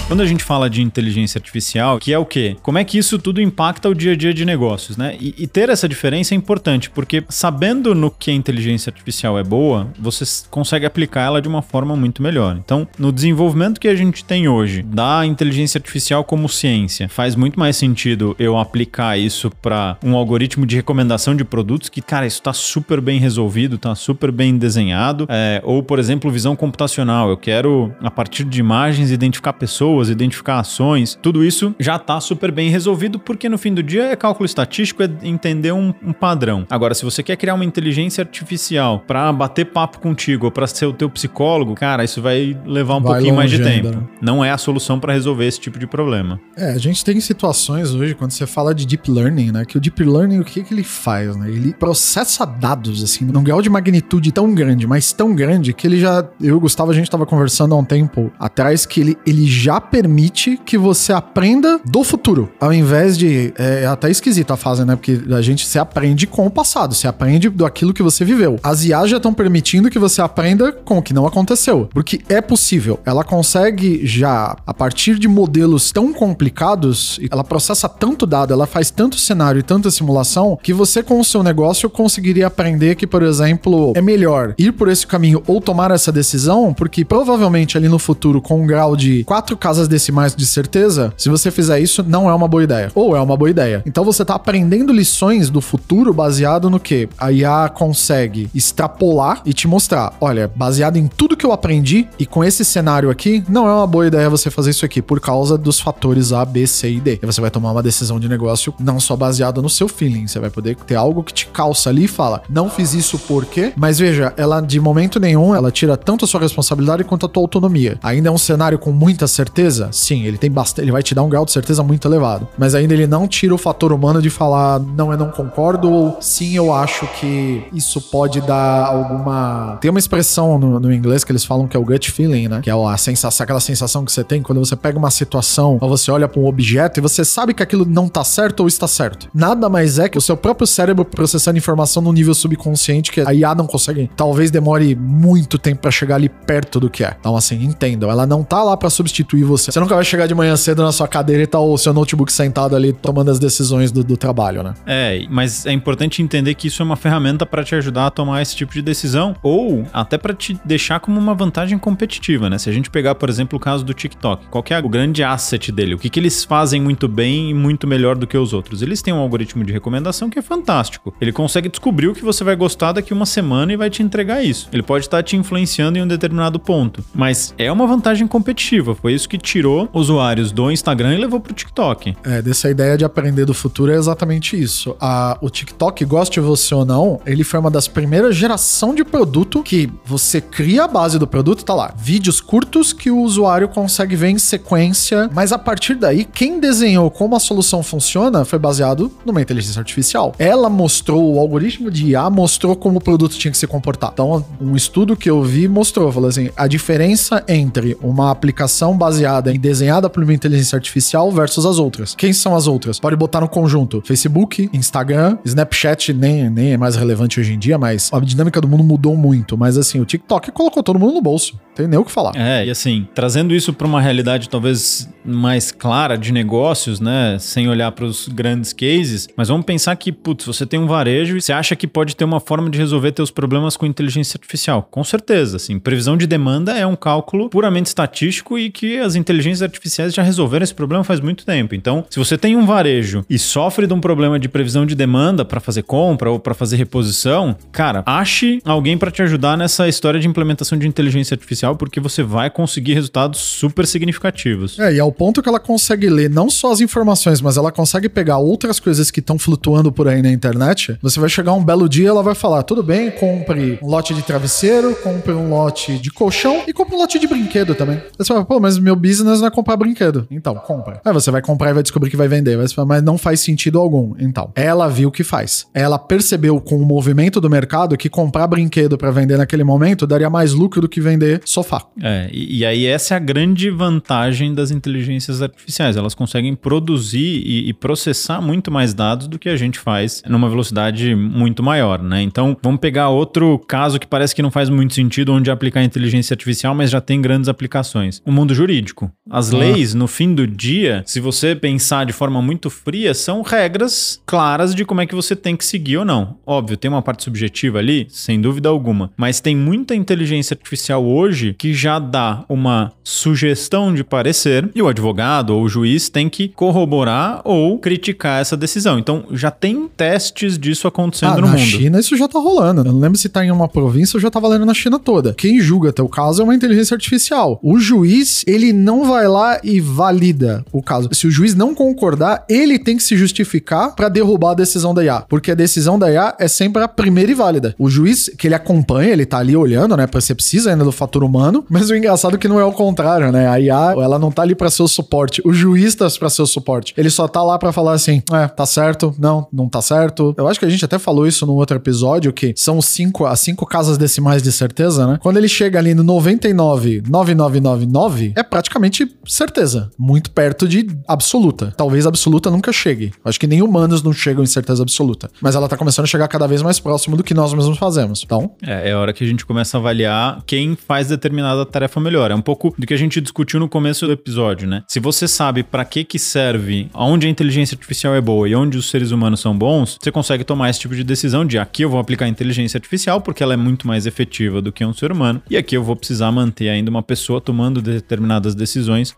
Quando 0.07 0.21
a 0.21 0.27
gente 0.27 0.45
fala 0.45 0.71
de 0.71 0.83
inteligência 0.83 1.37
artificial, 1.37 1.99
que 1.99 2.13
é 2.13 2.19
o 2.19 2.25
quê? 2.25 2.57
Como 2.63 2.79
é 2.79 2.85
que 2.85 2.97
isso 2.97 3.19
tudo 3.19 3.41
impacta 3.41 3.89
o 3.89 3.95
dia 3.95 4.13
a 4.13 4.17
dia 4.17 4.33
de 4.33 4.45
negócios, 4.45 4.97
né? 4.97 5.17
E, 5.21 5.35
e, 5.37 5.47
ter 5.49 5.69
essa 5.69 5.89
diferença 5.89 6.33
é 6.33 6.37
importante, 6.37 6.89
porque 6.89 7.25
sabendo 7.29 7.93
no 7.93 8.09
que 8.09 8.31
a 8.31 8.35
inteligência 8.35 8.89
artificial 8.89 9.37
é 9.37 9.43
boa, 9.43 9.89
você 9.99 10.25
consegue 10.49 10.87
aplicar 10.87 11.23
ela 11.23 11.43
de 11.43 11.49
uma 11.49 11.61
forma 11.61 11.97
muito 11.97 12.23
melhor. 12.23 12.57
Então, 12.57 12.87
no 12.97 13.11
desenvolvimento 13.11 13.81
que 13.81 13.89
a 13.89 13.97
gente 13.97 14.25
tem 14.25 14.47
hoje 14.47 14.81
da 14.81 15.27
inteligência 15.27 15.79
artificial 15.79 16.23
como 16.23 16.49
ciência, 16.49 17.09
faz 17.09 17.35
muito 17.35 17.59
mais 17.59 17.77
sentido 17.77 18.37
eu 18.39 18.57
aplicar 18.57 19.19
isso 19.19 19.51
para 19.61 19.99
um 20.05 20.15
algoritmo 20.15 20.65
de 20.65 20.77
recomendação 20.77 21.35
de 21.35 21.45
produtos 21.45 21.89
que, 21.89 22.01
cara, 22.01 22.29
isso 22.29 22.39
está 22.39 22.53
super 22.53 23.01
bem 23.01 23.19
resolvido, 23.19 23.75
está 23.75 23.93
super 23.97 24.31
bem 24.31 24.57
desenhado. 24.57 25.27
É, 25.29 25.61
ou, 25.65 25.83
por 25.83 25.99
exemplo, 25.99 26.31
visão 26.31 26.55
computacional. 26.55 27.29
Eu 27.29 27.37
quero, 27.37 27.93
a 28.01 28.11
partir 28.11 28.45
de 28.45 28.61
imagens, 28.61 29.11
identificar 29.11 29.53
pessoas 29.53 29.96
pessoas, 29.97 30.11
identificar 30.11 30.61
ações, 30.61 31.19
tudo 31.23 31.45
isso 31.45 31.75
já 31.79 31.97
está 31.97 32.21
super 32.21 32.53
bem 32.53 32.71
resolvido, 32.71 33.19
porque 33.19 33.49
no 33.49 33.57
fim 33.57 33.73
do 33.73 33.83
dia 33.83 34.05
é 34.05 34.17
cálculo 34.17 34.45
estatístico, 34.45 35.03
é 35.03 35.11
entender 35.23 35.73
um, 35.73 35.93
um 36.03 36.13
padrão. 36.13 36.67
Agora, 36.69 36.95
se 36.95 37.05
você 37.05 37.23
quer 37.23 37.37
criar 37.37 37.55
uma 37.55 37.65
inteligência 37.65 38.23
artificial 38.23 39.03
para 39.07 39.33
bater 39.33 39.67
papo 39.67 39.99
contigo 39.99 40.47
ou 40.47 40.51
para 40.51 40.67
ser 40.67 40.87
o 40.87 40.93
teu 40.93 41.09
psicólogo, 41.09 41.75
cara, 41.75 42.05
isso 42.05 42.21
vai 42.21 42.57
levar 42.67 42.97
um 42.97 43.03
vai 43.03 43.15
pouquinho 43.15 43.37
mais 43.37 43.51
de 43.51 43.63
tempo. 43.63 43.89
Né? 43.89 44.03
Não 44.21 44.45
é 44.45 44.51
a 44.51 44.59
solução 44.59 45.01
para 45.01 45.13
resolver 45.13 45.47
esse 45.47 45.61
tipo 45.61 45.79
de 45.79 45.87
problema. 45.87 46.39
É, 46.57 46.73
a 46.73 46.79
gente 46.79 47.05
tem 47.05 47.19
situações 47.21 47.95
hoje, 47.95 48.15
quando 48.15 48.33
você 48.33 48.47
fala 48.47 48.75
de 48.75 48.87
deep 48.87 49.11
learning, 49.11 49.53
né? 49.53 49.65
Que 49.65 49.77
o 49.77 49.81
deep 49.81 50.03
learning, 50.03 50.41
o 50.41 50.45
que, 50.45 50.63
que 50.63 50.75
ele 50.75 50.85
faz, 50.85 51.37
né? 51.37 51.49
Ele 51.49 51.73
processa 51.73 52.45
dados, 52.45 53.03
assim, 53.03 53.25
num 53.25 53.43
grau 53.43 53.63
de 53.63 53.71
magnitude 53.71 54.33
tão 54.33 54.55
grande, 54.55 54.87
mas 54.87 55.13
tão 55.13 55.35
grande, 55.35 55.73
que 55.73 55.87
ele 55.87 55.99
já. 55.99 56.27
Eu 56.41 56.49
e 56.49 56.53
o 56.53 56.61
Gustavo, 56.61 56.91
a 56.91 56.95
gente 56.95 57.05
estava 57.05 57.25
conversando 57.25 57.75
há 57.75 57.79
um 57.79 57.85
tempo 57.85 58.33
atrás 58.39 58.85
que 58.85 59.01
ele, 59.01 59.19
ele 59.27 59.47
já 59.47 59.81
permite 59.91 60.59
que 60.65 60.77
você 60.77 61.13
aprenda 61.13 61.81
do 61.85 62.03
futuro, 62.05 62.51
ao 62.61 62.73
invés 62.73 63.17
de. 63.17 63.53
É, 63.59 63.83
é 63.83 63.87
até 63.87 64.11
esquisito 64.11 64.53
a 64.53 64.57
fase, 64.57 64.85
né? 64.85 64.97
Porque 64.97 65.21
a 65.33 65.43
gente 65.43 65.67
se 65.67 65.79
aprende 65.79 66.27
com 66.27 66.47
o 66.47 66.51
passado, 66.51 66.95
se 66.95 67.07
aprende 67.07 67.49
do 67.49 67.67
aquilo 67.67 67.93
que 67.93 68.03
você 68.03 68.25
viveu. 68.25 68.59
As 68.63 68.85
IA 68.85 69.07
já 69.07 69.17
estão 69.17 69.33
permitindo 69.33 69.91
que 69.91 69.99
você 69.99 70.21
aprenda 70.21 70.73
com 70.73 70.99
o 70.99 71.03
que 71.03 71.13
não 71.13 71.27
aconteceu, 71.27 71.89
porque 71.93 72.21
é 72.29 72.41
possível. 72.41 72.99
Ela 73.05 73.25
consegue 73.25 74.07
já, 74.07 74.57
a 74.67 74.75
partir 74.75 75.19
de 75.19 75.29
modelos 75.29 75.93
tão 75.93 76.13
complicados, 76.13 77.21
ela 77.31 77.45
processa 77.45 77.89
tanto 77.89 78.27
dado, 78.27 78.53
ela 78.53 78.67
faz 78.67 78.91
tanto 78.91 79.19
cenário 79.19 79.59
e 79.59 79.63
tanta 79.63 79.91
simulação, 79.91 80.59
que 80.63 80.73
você 80.73 81.03
com 81.03 81.21
o 81.21 81.25
seu 81.25 81.43
negócio 81.43 81.89
conseguiria 81.91 82.47
aprender 82.47 82.95
que, 82.95 83.07
por 83.07 83.23
exemplo, 83.23 83.93
é 83.95 84.01
melhor 84.01 84.55
ir 84.59 84.73
por 84.73 84.89
esse 84.89 85.07
caminho 85.07 85.43
ou 85.47 85.61
tomar 85.61 85.91
essa 85.91 86.11
decisão, 86.11 86.73
porque 86.73 87.05
provavelmente 87.05 87.77
ali 87.77 87.89
no 87.89 87.99
futuro, 87.99 88.41
com 88.41 88.63
um 88.63 88.67
grau 88.67 88.97
de 88.97 89.25
quatro 89.25 89.57
casas 89.57 89.76
decimais 89.87 90.35
de 90.35 90.47
certeza, 90.47 91.13
se 91.17 91.29
você 91.29 91.51
fizer 91.51 91.79
isso, 91.81 92.03
não 92.03 92.31
é 92.31 92.35
uma 92.35 92.49
boa 92.49 92.65
ideia. 92.65 92.91
Ou 92.95 93.17
é 93.17 93.21
uma 93.21 93.37
boa 93.37 93.51
ideia. 93.51 93.83
Então 93.87 94.05
você 94.05 94.23
está 94.23 94.35
aprendendo 94.35 94.93
lições 94.93 95.51
do 95.51 95.61
futuro 95.61 96.13
baseado 96.13 96.71
no 96.71 96.81
que 96.81 97.09
a 97.19 97.31
IA 97.31 97.69
consegue 97.69 98.49
extrapolar 98.55 99.43
e 99.45 99.53
te 99.53 99.69
mostrar. 99.69 100.15
Olha, 100.21 100.51
baseado 100.55 100.97
em 100.97 101.07
tudo 101.07 101.37
que 101.37 101.45
eu 101.45 101.53
aprendi 101.53 102.09
e 102.19 102.25
com 102.25 102.45
esse 102.45 102.65
cenário 102.65 103.11
aqui, 103.11 103.45
não 103.49 103.69
é 103.69 103.73
uma 103.73 103.87
boa 103.87 104.07
ideia 104.07 104.31
você 104.31 104.51
fazer 104.51 104.71
isso 104.71 104.85
aqui 104.85 105.03
por 105.03 105.21
causa 105.21 105.59
dos 105.59 105.81
fatores 105.81 106.33
A, 106.33 106.45
B, 106.45 106.67
C 106.67 106.91
e 106.91 107.01
D. 107.01 107.19
E 107.23 107.27
você 107.27 107.41
vai 107.41 107.51
tomar 107.51 107.73
uma 107.73 107.83
decisão 107.83 108.19
de 108.19 108.29
negócio 108.29 108.75
não 108.79 108.99
só 108.99 109.17
baseada 109.17 109.61
no 109.61 109.69
seu 109.69 109.89
feeling. 109.89 110.27
Você 110.27 110.39
vai 110.39 110.51
poder 110.51 110.77
ter 110.77 110.95
algo 110.95 111.23
que 111.23 111.33
te 111.33 111.47
calça 111.47 111.91
ali 111.91 112.05
e 112.05 112.09
fala: 112.09 112.43
não 112.49 112.71
fiz 112.71 112.95
isso 112.95 113.19
por 113.19 113.45
quê? 113.45 113.73
Mas 113.77 113.99
veja, 113.99 114.33
ela 114.37 114.61
de 114.61 114.81
momento 114.81 115.21
nenhum, 115.21 115.55
ela 115.55 115.71
tira 115.71 115.97
tanto 115.97 116.25
a 116.25 116.29
sua 116.29 116.41
responsabilidade 116.41 117.05
quanto 117.05 117.27
a 117.27 117.29
tua 117.29 117.43
autonomia. 117.43 117.99
Ainda 118.03 118.29
é 118.29 118.33
um 118.33 118.39
cenário 118.39 118.79
com 118.79 118.93
muita 118.93 119.27
certeza? 119.27 119.66
Sim, 119.93 120.25
ele 120.25 120.39
tem 120.39 120.51
bastante. 120.51 120.85
Ele 120.85 120.93
vai 120.93 121.03
te 121.03 121.15
dar 121.15 121.23
um 121.23 121.29
grau 121.29 121.45
de 121.45 121.53
certeza 121.53 121.83
muito 121.83 122.07
elevado. 122.07 122.47
Mas 122.59 122.75
ainda 122.75 122.95
ele 122.95 123.07
não 123.07 123.27
tira 123.27 123.55
o 123.55 123.59
fator 123.59 123.93
humano 123.93 124.23
de 124.23 124.31
falar, 124.31 124.79
não, 124.81 125.13
eu 125.13 125.19
não 125.19 125.31
concordo, 125.31 125.91
ou 125.91 126.19
sim, 126.21 126.57
eu 126.57 126.73
acho 126.73 127.07
que 127.19 127.65
isso 127.73 128.01
pode 128.01 128.41
dar 128.41 128.87
alguma. 128.87 129.79
Tem 129.81 129.91
uma 129.91 129.99
expressão 129.99 130.59
no, 130.59 130.81
no 130.81 130.93
inglês 130.93 131.25
que 131.25 131.33
eles 131.33 131.45
falam 131.45 131.67
que 131.67 131.77
é 131.77 131.81
o 131.81 131.85
gut 131.85 132.11
feeling, 132.11 132.49
né? 132.49 132.61
Que 132.63 132.71
é 132.71 132.73
a 132.73 132.97
sensação, 132.97 133.45
aquela 133.45 133.61
sensação 133.61 134.05
que 134.05 134.13
você 134.13 134.25
tem 134.25 134.43
quando 134.43 134.59
você 134.59 134.77
pega 134.77 134.99
uma 134.99 135.11
situação 135.11 135.79
ou 135.81 135.89
você 135.89 136.11
olha 136.11 136.29
para 136.29 136.41
um 136.41 136.47
objeto 136.47 136.99
e 136.99 137.01
você 137.01 137.25
sabe 137.25 137.55
que 137.55 137.63
aquilo 137.63 137.85
não 137.85 138.09
tá 138.09 138.25
certo 138.25 138.61
ou 138.61 138.69
está 138.69 138.87
certo. 138.87 139.29
Nada 139.35 139.69
mais 139.69 139.99
é 139.99 140.09
que 140.09 140.19
o 140.19 140.21
seu 140.21 140.37
próprio 140.37 140.67
cérebro 140.67 141.05
processando 141.05 141.59
informação 141.59 142.03
no 142.03 142.13
nível 142.13 142.35
subconsciente 142.35 143.11
que 143.11 143.21
a 143.21 143.33
IA 143.33 143.55
não 143.55 143.67
consegue. 143.67 144.11
Talvez 144.17 144.51
demore 144.51 144.95
muito 144.95 145.59
tempo 145.59 145.83
para 145.83 145.91
chegar 145.91 146.17
ali 146.17 146.29
perto 146.29 146.81
do 146.81 146.91
que 146.91 147.05
é. 147.05 147.17
Então, 147.19 147.37
assim, 147.37 147.63
entendam. 147.65 148.11
Ela 148.11 148.27
não 148.27 148.43
tá 148.43 148.63
lá 148.63 148.77
para 148.77 148.91
substituir 148.91 149.45
você. 149.45 149.56
Você 149.65 149.81
nunca 149.81 149.95
vai 149.95 150.05
chegar 150.05 150.27
de 150.27 150.35
manhã 150.35 150.57
cedo 150.57 150.83
na 150.83 150.93
sua 150.93 151.09
cadeira 151.09 151.43
e 151.43 151.47
tá 151.47 151.59
o 151.59 151.77
seu 151.77 151.93
notebook 151.93 152.33
sentado 152.33 152.77
ali 152.77 152.93
tomando 152.93 153.31
as 153.31 153.39
decisões 153.39 153.91
do, 153.91 154.03
do 154.03 154.17
trabalho, 154.17 154.63
né? 154.63 154.75
É, 154.87 155.27
mas 155.31 155.67
é 155.67 155.73
importante 155.73 156.23
entender 156.23 156.55
que 156.55 156.69
isso 156.69 156.83
é 156.83 156.85
uma 156.85 156.97
ferramenta 156.97 157.47
para 157.47 157.65
te 157.65 157.75
ajudar 157.75 158.07
a 158.07 158.11
tomar 158.11 158.43
esse 158.43 158.55
tipo 158.55 158.73
de 158.73 158.83
decisão 158.83 159.35
ou 159.43 159.85
até 159.93 160.19
para 160.19 160.35
te 160.35 160.59
deixar 160.65 161.01
como 161.01 161.19
uma 161.19 161.35
vantagem 161.35 161.79
competitiva, 161.79 162.51
né? 162.51 162.59
Se 162.59 162.69
a 162.69 162.73
gente 162.73 162.91
pegar, 162.91 163.15
por 163.15 163.29
exemplo, 163.29 163.57
o 163.57 163.61
caso 163.61 163.85
do 163.85 163.95
TikTok, 163.95 164.47
qual 164.47 164.65
é 164.71 164.79
o 164.79 164.89
grande 164.89 165.23
asset 165.23 165.71
dele? 165.73 165.95
O 165.95 165.99
que, 165.99 166.11
que 166.11 166.21
eles 166.21 166.45
fazem 166.45 166.81
muito 166.81 167.09
bem 167.09 167.51
e 167.51 167.55
muito 167.55 167.87
melhor 167.87 168.17
do 168.17 168.27
que 168.27 168.37
os 168.37 168.53
outros? 168.53 168.83
Eles 168.83 169.03
têm 169.03 169.15
um 169.15 169.19
algoritmo 169.19 169.65
de 169.65 169.73
recomendação 169.73 170.29
que 170.29 170.39
é 170.39 170.43
fantástico. 170.43 171.15
Ele 171.21 171.33
consegue 171.33 171.69
descobrir 171.69 172.09
o 172.09 172.15
que 172.15 172.25
você 172.25 172.45
vai 172.45 172.57
gostar 172.57 172.93
daqui 172.93 173.13
uma 173.13 173.27
semana 173.27 173.73
e 173.73 173.77
vai 173.77 173.91
te 173.91 174.03
entregar 174.03 174.43
isso. 174.43 174.69
Ele 174.73 174.83
pode 174.83 175.05
estar 175.05 175.23
te 175.23 175.37
influenciando 175.37 175.99
em 175.99 176.03
um 176.03 176.07
determinado 176.07 176.59
ponto, 176.59 177.05
mas 177.15 177.55
é 177.59 177.71
uma 177.71 177.87
vantagem 177.87 178.27
competitiva. 178.27 178.95
Foi 178.95 179.13
isso 179.13 179.29
que 179.29 179.39
tirou 179.47 179.89
usuários 179.93 180.51
do 180.51 180.71
Instagram 180.71 181.15
e 181.15 181.19
levou 181.19 181.39
pro 181.39 181.55
TikTok. 181.55 182.17
É, 182.25 182.43
dessa 182.43 182.69
ideia 182.69 182.99
de 182.99 183.05
aprender 183.05 183.45
do 183.45 183.55
futuro 183.55 183.93
é 183.93 183.95
exatamente 183.95 184.61
isso. 184.61 184.97
A, 185.01 185.39
o 185.41 185.49
TikTok, 185.49 186.05
goste 186.05 186.41
você 186.41 186.75
ou 186.75 186.85
não, 186.85 187.21
ele 187.25 187.45
foi 187.45 187.61
uma 187.61 187.71
das 187.71 187.87
primeiras 187.87 188.35
geração 188.35 188.93
de 188.93 189.05
produto 189.05 189.63
que 189.63 189.89
você 190.05 190.41
cria 190.41 190.85
a 190.85 190.89
base 190.89 191.17
do 191.19 191.27
produto, 191.27 191.65
tá 191.65 191.75
lá. 191.75 191.95
Vídeos 191.97 192.41
curtos 192.41 192.93
que 192.93 193.09
o 193.11 193.21
usuário 193.21 193.69
consegue 193.69 194.17
ver 194.17 194.31
em 194.31 194.39
sequência, 194.39 195.31
mas 195.33 195.53
a 195.53 195.59
partir 195.59 195.95
daí, 195.95 196.25
quem 196.25 196.59
desenhou 196.59 197.09
como 197.09 197.37
a 197.37 197.41
solução 197.41 197.83
funciona 197.83 198.45
foi 198.45 198.59
baseado 198.59 199.13
numa 199.25 199.41
inteligência 199.41 199.79
artificial. 199.79 200.35
Ela 200.39 200.69
mostrou, 200.69 201.35
o 201.35 201.39
algoritmo 201.39 201.89
de 201.89 202.09
IA 202.09 202.29
mostrou 202.29 202.75
como 202.75 202.99
o 202.99 203.01
produto 203.01 203.37
tinha 203.37 203.53
que 203.53 203.59
se 203.59 203.67
comportar. 203.67 204.11
Então, 204.13 204.45
um 204.61 204.75
estudo 204.75 205.17
que 205.17 205.31
eu 205.31 205.41
vi 205.43 205.69
mostrou, 205.69 206.11
falou 206.11 206.29
assim, 206.29 206.51
a 206.57 206.67
diferença 206.67 207.45
entre 207.47 207.97
uma 208.03 208.31
aplicação 208.33 208.97
baseada 208.97 209.36
em 209.47 209.59
desenhada 209.59 210.09
por 210.09 210.23
uma 210.23 210.35
inteligência 210.35 210.77
artificial 210.77 211.31
versus 211.31 211.67
as 211.67 211.79
outras. 211.79 212.15
Quem 212.15 212.33
são 212.33 212.55
as 212.55 212.67
outras? 212.67 212.99
Pode 212.99 213.17
botar 213.17 213.41
no 213.41 213.49
conjunto: 213.49 214.03
Facebook, 214.05 214.69
Instagram, 214.73 215.39
Snapchat 215.45 216.13
nem, 216.13 216.51
nem 216.51 216.73
é 216.73 216.77
mais 216.77 216.97
relevante 216.97 217.41
hoje 217.41 217.53
em 217.53 217.59
dia, 217.59 217.79
mas 217.79 218.11
a 218.13 218.21
dinâmica 218.21 218.61
do 218.61 218.69
mundo 218.69 218.85
mudou 218.85 219.17
muito. 219.17 219.57
Mas 219.57 219.77
assim, 219.77 220.01
o 220.01 220.05
TikTok 220.05 220.51
colocou 220.53 220.83
todo 220.83 220.99
mundo 220.99 221.15
no 221.15 221.23
bolso. 221.23 221.59
Tem 221.75 221.87
nem 221.87 221.99
o 221.99 222.05
que 222.05 222.11
falar. 222.11 222.33
É, 222.35 222.65
e 222.67 222.71
assim, 222.71 223.07
trazendo 223.15 223.55
isso 223.55 223.73
para 223.73 223.87
uma 223.87 224.01
realidade 224.01 224.49
talvez 224.49 225.09
mais 225.23 225.71
clara 225.71 226.17
de 226.17 226.33
negócios, 226.33 227.01
né? 227.01 227.37
Sem 227.39 227.69
olhar 227.69 227.93
para 227.93 228.07
os 228.07 228.29
grandes 228.29 228.73
cases, 228.73 229.29
mas 229.37 229.49
vamos 229.49 229.67
pensar 229.67 229.95
que, 229.97 230.11
putz, 230.11 230.47
você 230.47 230.65
tem 230.65 230.81
um 230.81 230.87
varejo 230.87 231.37
e 231.37 231.43
você 231.43 231.53
acha 231.53 231.77
que 231.77 231.87
pode 231.87 232.17
ter 232.17 232.25
uma 232.25 232.41
forma 232.41 232.71
de 232.71 232.79
resolver 232.79 233.13
teus 233.13 233.31
problemas 233.31 233.77
com 233.77 233.85
inteligência 233.85 234.39
artificial. 234.39 234.89
Com 234.91 235.05
certeza, 235.05 235.57
assim, 235.57 235.79
previsão 235.79 236.17
de 236.17 236.27
demanda 236.27 236.77
é 236.77 236.87
um 236.87 236.97
cálculo 236.97 237.51
puramente 237.51 237.87
estatístico 237.87 238.59
e 238.59 238.71
que 238.71 238.99
as 238.99 239.15
inteligências 239.27 239.63
artificiais 239.63 240.15
já 240.15 240.23
resolveram 240.23 240.63
esse 240.63 240.75
problema 240.75 241.03
faz 241.03 241.19
muito 241.19 241.45
tempo. 241.45 241.75
Então, 241.75 242.05
se 242.09 242.19
você 242.19 242.39
tem 242.39 242.55
um 242.57 242.65
varejo 242.65 243.25
e 243.29 243.39
sofre 243.39 243.87
de 243.87 243.93
um 243.93 244.01
problema 244.01 244.39
de 244.39 244.49
previsão 244.49 244.87
de 244.87 244.95
demanda 244.95 245.45
para 245.45 245.59
fazer 245.59 245.83
compra 245.83 246.31
ou 246.31 246.39
para 246.39 246.55
fazer 246.55 246.77
reposição, 246.77 247.57
cara, 247.73 248.03
ache 248.07 248.61
alguém 248.65 248.97
para 248.97 249.11
te 249.11 249.23
ajudar 249.23 249.57
nessa 249.57 249.89
história 249.89 250.21
de 250.21 250.29
implementação 250.29 250.79
de 250.79 250.87
inteligência 250.87 251.35
artificial 251.35 251.75
porque 251.77 251.99
você 251.99 252.23
vai 252.23 252.49
conseguir 252.49 252.95
resultados 252.95 253.41
super 253.41 253.87
significativos. 253.87 254.79
É, 254.79 254.95
e 254.95 255.01
ao 255.01 255.11
ponto 255.11 255.43
que 255.43 255.49
ela 255.49 255.61
consegue 255.61 256.09
ler 256.09 256.31
não 256.31 256.49
só 256.49 256.73
as 256.73 256.81
informações, 256.81 257.41
mas 257.41 257.57
ela 257.57 257.73
consegue 257.73 258.09
pegar 258.09 258.39
outras 258.39 258.79
coisas 258.79 259.11
que 259.11 259.21
estão 259.21 259.39
flutuando 259.39 259.91
por 259.91 260.07
aí 260.07 260.23
na 260.23 260.31
internet. 260.31 260.97
Você 261.03 261.19
vai 261.19 261.29
chegar 261.29 261.53
um 261.53 261.65
belo 261.65 261.89
dia 261.89 262.09
ela 262.09 262.23
vai 262.23 262.35
falar: 262.35 262.63
tudo 262.63 262.83
bem, 262.83 263.11
compre 263.11 263.79
um 263.83 263.89
lote 263.89 264.15
de 264.15 264.23
travesseiro, 264.23 264.95
compre 264.97 265.33
um 265.33 265.51
lote 265.51 265.99
de 265.99 266.11
colchão 266.11 266.63
e 266.67 266.73
compre 266.73 266.95
um 266.95 266.99
lote 266.99 267.19
de 267.19 267.27
brinquedo 267.27 267.75
também. 267.75 268.01
Você 268.17 268.33
vai, 268.33 268.45
pô, 268.45 268.61
mas 268.61 268.79
meu 268.79 268.97
business 269.07 269.41
não 269.41 269.47
é 269.47 269.51
comprar 269.51 269.77
brinquedo. 269.77 270.27
Então, 270.31 270.55
compra. 270.57 271.01
Aí 271.05 271.13
você 271.13 271.31
vai 271.31 271.41
comprar 271.41 271.71
e 271.71 271.75
vai 271.75 271.83
descobrir 271.83 272.11
que 272.11 272.17
vai 272.17 272.29
vender. 272.29 272.59
Mas 272.87 273.03
não 273.03 273.17
faz 273.17 273.41
sentido 273.41 273.79
algum. 273.79 274.15
Então, 274.19 274.51
ela 274.55 274.89
viu 274.89 275.09
o 275.09 275.13
que 275.13 275.23
faz. 275.23 275.67
Ela 275.73 275.99
percebeu 275.99 276.61
com 276.61 276.77
o 276.77 276.85
movimento 276.85 277.41
do 277.41 277.49
mercado 277.49 277.97
que 277.97 278.09
comprar 278.09 278.47
brinquedo 278.47 278.99
para 278.99 279.11
vender 279.11 279.37
naquele 279.37 279.65
momento 279.65 280.07
daria 280.07 280.31
mais 280.31 280.53
lucro 280.53 280.81
do 280.81 280.89
que 280.89 281.01
vender 281.01 281.41
sofá. 281.45 281.85
É, 282.03 282.29
e, 282.33 282.59
e, 282.59 282.67
aí 282.67 282.87
essa 282.87 283.15
é 283.15 283.17
a 283.17 283.21
grande 283.21 283.71
vantagem 283.71 284.55
das 284.55 284.71
inteligências 284.71 285.43
artificiais. 285.43 285.97
Elas 285.97 286.15
conseguem 286.15 286.55
produzir 286.55 287.43
e, 287.45 287.69
e, 287.69 287.73
processar 287.73 288.41
muito 288.41 288.71
mais 288.71 288.95
dados 288.95 289.29
do 289.29 289.39
que 289.39 289.49
a 289.49 289.57
gente 289.57 289.79
faz 289.79 290.23
numa 290.27 290.49
velocidade 290.49 291.15
muito 291.15 291.63
maior, 291.63 292.03
né? 292.03 292.23
Então, 292.23 292.57
vamos 292.63 292.81
pegar 292.81 293.09
outro 293.09 293.59
caso 293.59 293.99
que 293.99 294.07
parece 294.07 294.35
que 294.35 294.43
não 294.43 294.51
faz 294.51 294.69
muito 294.69 294.95
sentido 294.95 295.33
onde 295.33 295.51
aplicar 295.51 295.83
inteligência 295.83 296.35
artificial, 296.35 296.75
mas 296.75 296.91
já 296.91 297.01
tem 297.01 297.21
grandes 297.21 297.49
aplicações. 297.49 298.23
O 298.25 298.33
mundo 298.33 298.55
jurídico. 298.55 298.96
As 299.29 299.53
ah. 299.53 299.59
leis, 299.59 299.95
no 299.95 300.07
fim 300.07 300.35
do 300.35 300.47
dia, 300.47 301.03
se 301.07 301.21
você 301.21 301.55
pensar 301.55 302.07
de 302.07 302.13
forma 302.13 302.41
muito 302.41 302.71
fria, 302.71 303.13
são 303.13 303.43
regras 303.43 304.21
claras 304.25 304.75
de 304.75 304.85
como 304.85 305.01
é 305.01 305.07
que 305.07 305.15
você 305.15 305.35
tem 305.35 305.57
que 305.57 305.65
seguir 305.65 305.99
ou 305.99 306.05
não. 306.05 306.37
Óbvio, 306.47 306.77
tem 306.77 306.91
uma 306.91 307.03
parte 307.03 307.25
subjetiva 307.25 307.79
ali, 307.79 308.07
sem 308.09 308.41
dúvida 308.41 308.69
alguma, 308.69 309.11
mas 309.17 309.41
tem 309.41 309.57
muita 309.57 309.95
inteligência 309.95 310.55
artificial 310.55 311.05
hoje 311.05 311.55
que 311.59 311.75
já 311.75 311.99
dá 311.99 312.45
uma 312.49 312.93
sugestão 313.03 313.93
de 313.93 314.05
parecer 314.05 314.71
e 314.75 314.81
o 314.81 314.89
advogado 314.89 315.51
ou 315.51 315.65
o 315.65 315.69
juiz 315.69 316.09
tem 316.09 316.29
que 316.29 316.49
corroborar 316.49 317.41
ou 317.45 317.79
criticar 317.79 318.41
essa 318.41 318.57
decisão. 318.57 318.99
Então 318.99 319.25
já 319.33 319.51
tem 319.51 319.89
testes 319.89 320.59
disso 320.59 320.87
acontecendo 320.87 321.33
ah, 321.33 321.37
no 321.37 321.41
na 321.43 321.47
mundo. 321.49 321.59
Na 321.59 321.67
China 321.67 322.01
isso 322.01 322.17
já 322.17 322.29
tá 322.29 322.39
rolando. 322.39 322.81
Eu 322.81 322.93
não 322.93 323.01
lembro 323.01 323.19
se 323.19 323.29
tá 323.29 323.45
em 323.45 323.51
uma 323.51 323.69
província 323.69 324.17
ou 324.17 324.21
já 324.21 324.31
tá 324.31 324.41
valendo 324.41 324.65
na 324.65 324.75
China 324.75 324.99
toda. 324.99 325.35
Quem 325.35 325.61
julga 325.61 325.93
teu 325.93 326.09
caso 326.09 326.43
é 326.43 326.45
uma 326.45 326.55
inteligência 326.55 326.95
artificial. 326.95 327.59
O 327.63 327.79
juiz, 327.79 328.45
ele 328.47 328.73
não 328.87 329.05
vai 329.05 329.27
lá 329.27 329.59
e 329.65 329.81
valida 329.81 330.65
o 330.73 330.81
caso. 330.81 331.09
Se 331.13 331.27
o 331.27 331.31
juiz 331.31 331.57
não 331.57 331.75
concordar, 331.75 332.45
ele 332.49 332.79
tem 332.79 332.97
que 332.97 333.03
se 333.03 333.17
justificar 333.17 333.97
para 333.97 334.09
derrubar 334.09 334.53
a 334.53 334.55
decisão 334.55 334.95
da 334.95 335.03
IA, 335.03 335.25
porque 335.29 335.51
a 335.51 335.57
decisão 335.57 335.99
da 335.99 336.09
IA 336.09 336.37
é 336.39 336.47
sempre 336.47 336.81
a 336.81 336.87
primeira 336.87 337.33
e 337.33 337.35
válida. 337.35 337.75
O 337.81 337.91
juiz 337.91 338.31
que 338.39 338.47
ele 338.47 338.55
acompanha, 338.55 339.11
ele 339.11 339.27
tá 339.27 339.39
ali 339.39 339.57
olhando, 339.57 339.97
né, 339.97 340.07
porque 340.07 340.21
você 340.21 340.37
precisa 340.37 340.71
ainda 340.71 340.85
do 340.85 340.93
fator 340.93 341.25
humano, 341.25 341.67
mas 341.69 341.91
o 341.91 341.97
engraçado 341.97 342.37
é 342.37 342.39
que 342.39 342.47
não 342.47 342.61
é 342.61 342.65
o 342.65 342.71
contrário, 342.71 343.33
né? 343.33 343.49
A 343.49 343.61
IA, 343.61 343.95
ela 343.97 344.21
não 344.21 344.31
tá 344.31 344.43
ali 344.43 344.55
para 344.55 344.71
ser 344.71 344.85
o 344.85 344.89
suporte. 344.89 345.43
O 345.45 345.53
juiz 345.53 345.97
tá 345.97 346.07
pra 346.17 346.31
ser 346.31 346.43
o 346.43 346.47
suporte. 346.47 346.95
Ele 346.97 347.11
só 347.11 347.27
tá 347.27 347.43
lá 347.43 347.59
para 347.59 347.73
falar 347.73 347.95
assim: 347.95 348.23
é, 348.33 348.47
tá 348.47 348.65
certo, 348.65 349.13
não, 349.19 349.49
não 349.53 349.69
tá 349.69 349.83
certo. 349.83 350.33
Eu 350.39 350.47
acho 350.47 350.61
que 350.61 350.67
a 350.67 350.69
gente 350.69 350.85
até 350.85 350.97
falou 350.97 351.27
isso 351.27 351.45
no 351.45 351.55
outro 351.55 351.77
episódio, 351.77 352.33
que 352.33 352.55
são 352.57 352.81
cinco, 352.81 353.27
as 353.27 353.41
cinco 353.41 353.67
casas 353.67 353.99
decimais 353.99 354.45
de 354.45 354.53
certeza, 354.53 355.09
né? 355.09 355.19
Quando 355.21 355.39
ele 355.39 355.49
chega 355.49 355.81
ali 355.81 355.93
no 355.93 356.05
99,9999, 356.05 358.33
é 358.37 358.45
praticamente 358.45 358.76
praticamente 358.77 359.11
certeza. 359.27 359.91
Muito 359.99 360.31
perto 360.31 360.69
de 360.69 360.87
absoluta. 361.09 361.73
Talvez 361.77 362.07
absoluta 362.07 362.51
nunca 362.51 362.73
chegue. 362.73 363.13
Acho 363.25 363.41
que 363.41 363.47
nem 363.47 363.63
humanos 363.63 364.03
não 364.03 364.13
chegam 364.13 364.43
em 364.43 364.47
certeza 364.47 364.83
absoluta. 364.83 365.31
Mas 365.41 365.55
ela 365.55 365.69
tá 365.69 365.77
começando 365.77 366.05
a 366.05 366.09
chegar 366.09 366.29
cada 366.29 366.47
vez 366.47 366.63
mais 366.63 366.79
próximo 366.79 367.17
do 367.17 367.25
que 367.25 367.35
nós 367.35 367.53
mesmos 367.53 367.79
fazemos. 367.79 368.23
Então. 368.25 368.53
É, 368.63 368.91
é 368.91 368.93
a 368.93 368.99
hora 368.99 369.13
que 369.13 369.25
a 369.25 369.27
gente 369.27 369.45
começa 369.45 369.77
a 369.77 369.81
avaliar 369.81 370.43
quem 370.47 370.77
faz 370.77 371.09
determinada 371.09 371.65
tarefa 371.65 371.99
melhor. 372.01 372.31
É 372.31 372.35
um 372.35 372.43
pouco 372.43 372.75
do 372.79 372.87
que 372.87 372.95
a 372.95 372.97
gente 372.97 373.21
discutiu 373.21 373.59
no 373.59 373.69
começo 373.69 374.07
do 374.07 374.13
episódio, 374.13 374.69
né? 374.69 374.83
Se 374.89 375.01
você 375.01 375.27
sabe 375.27 375.63
para 375.63 375.85
que 375.85 376.05
que 376.05 376.19
serve, 376.19 376.89
onde 376.95 377.27
a 377.27 377.31
inteligência 377.31 377.75
artificial 377.75 378.15
é 378.15 378.21
boa 378.21 378.49
e 378.49 378.55
onde 378.55 378.77
os 378.77 378.91
seres 378.91 379.11
humanos 379.11 379.41
são 379.41 379.57
bons, 379.57 379.99
você 380.01 380.13
consegue 380.13 380.45
tomar 380.45 380.71
esse 380.71 380.81
tipo 380.81 380.95
de 380.95 381.03
decisão 381.03 381.45
de 381.45 381.59
aqui 381.59 381.83
eu 381.83 381.91
vou 381.91 381.99
aplicar 381.99 382.27
a 382.27 382.29
inteligência 382.29 382.77
artificial 382.79 383.21
porque 383.21 383.43
ela 383.43 383.55
é 383.55 383.57
muito 383.57 383.87
mais 383.87 384.07
efetiva 384.07 384.61
do 384.61 384.71
que 384.71 384.85
um 384.85 384.93
ser 384.93 385.11
humano 385.11 385.43
e 385.49 385.57
aqui 385.57 385.77
eu 385.77 385.83
vou 385.83 385.97
precisar 385.97 386.31
manter 386.31 386.69
ainda 386.69 386.91
uma 386.91 387.03
pessoa 387.03 387.41
tomando 387.41 387.81
determinadas 387.81 388.55
decisões 388.55 388.66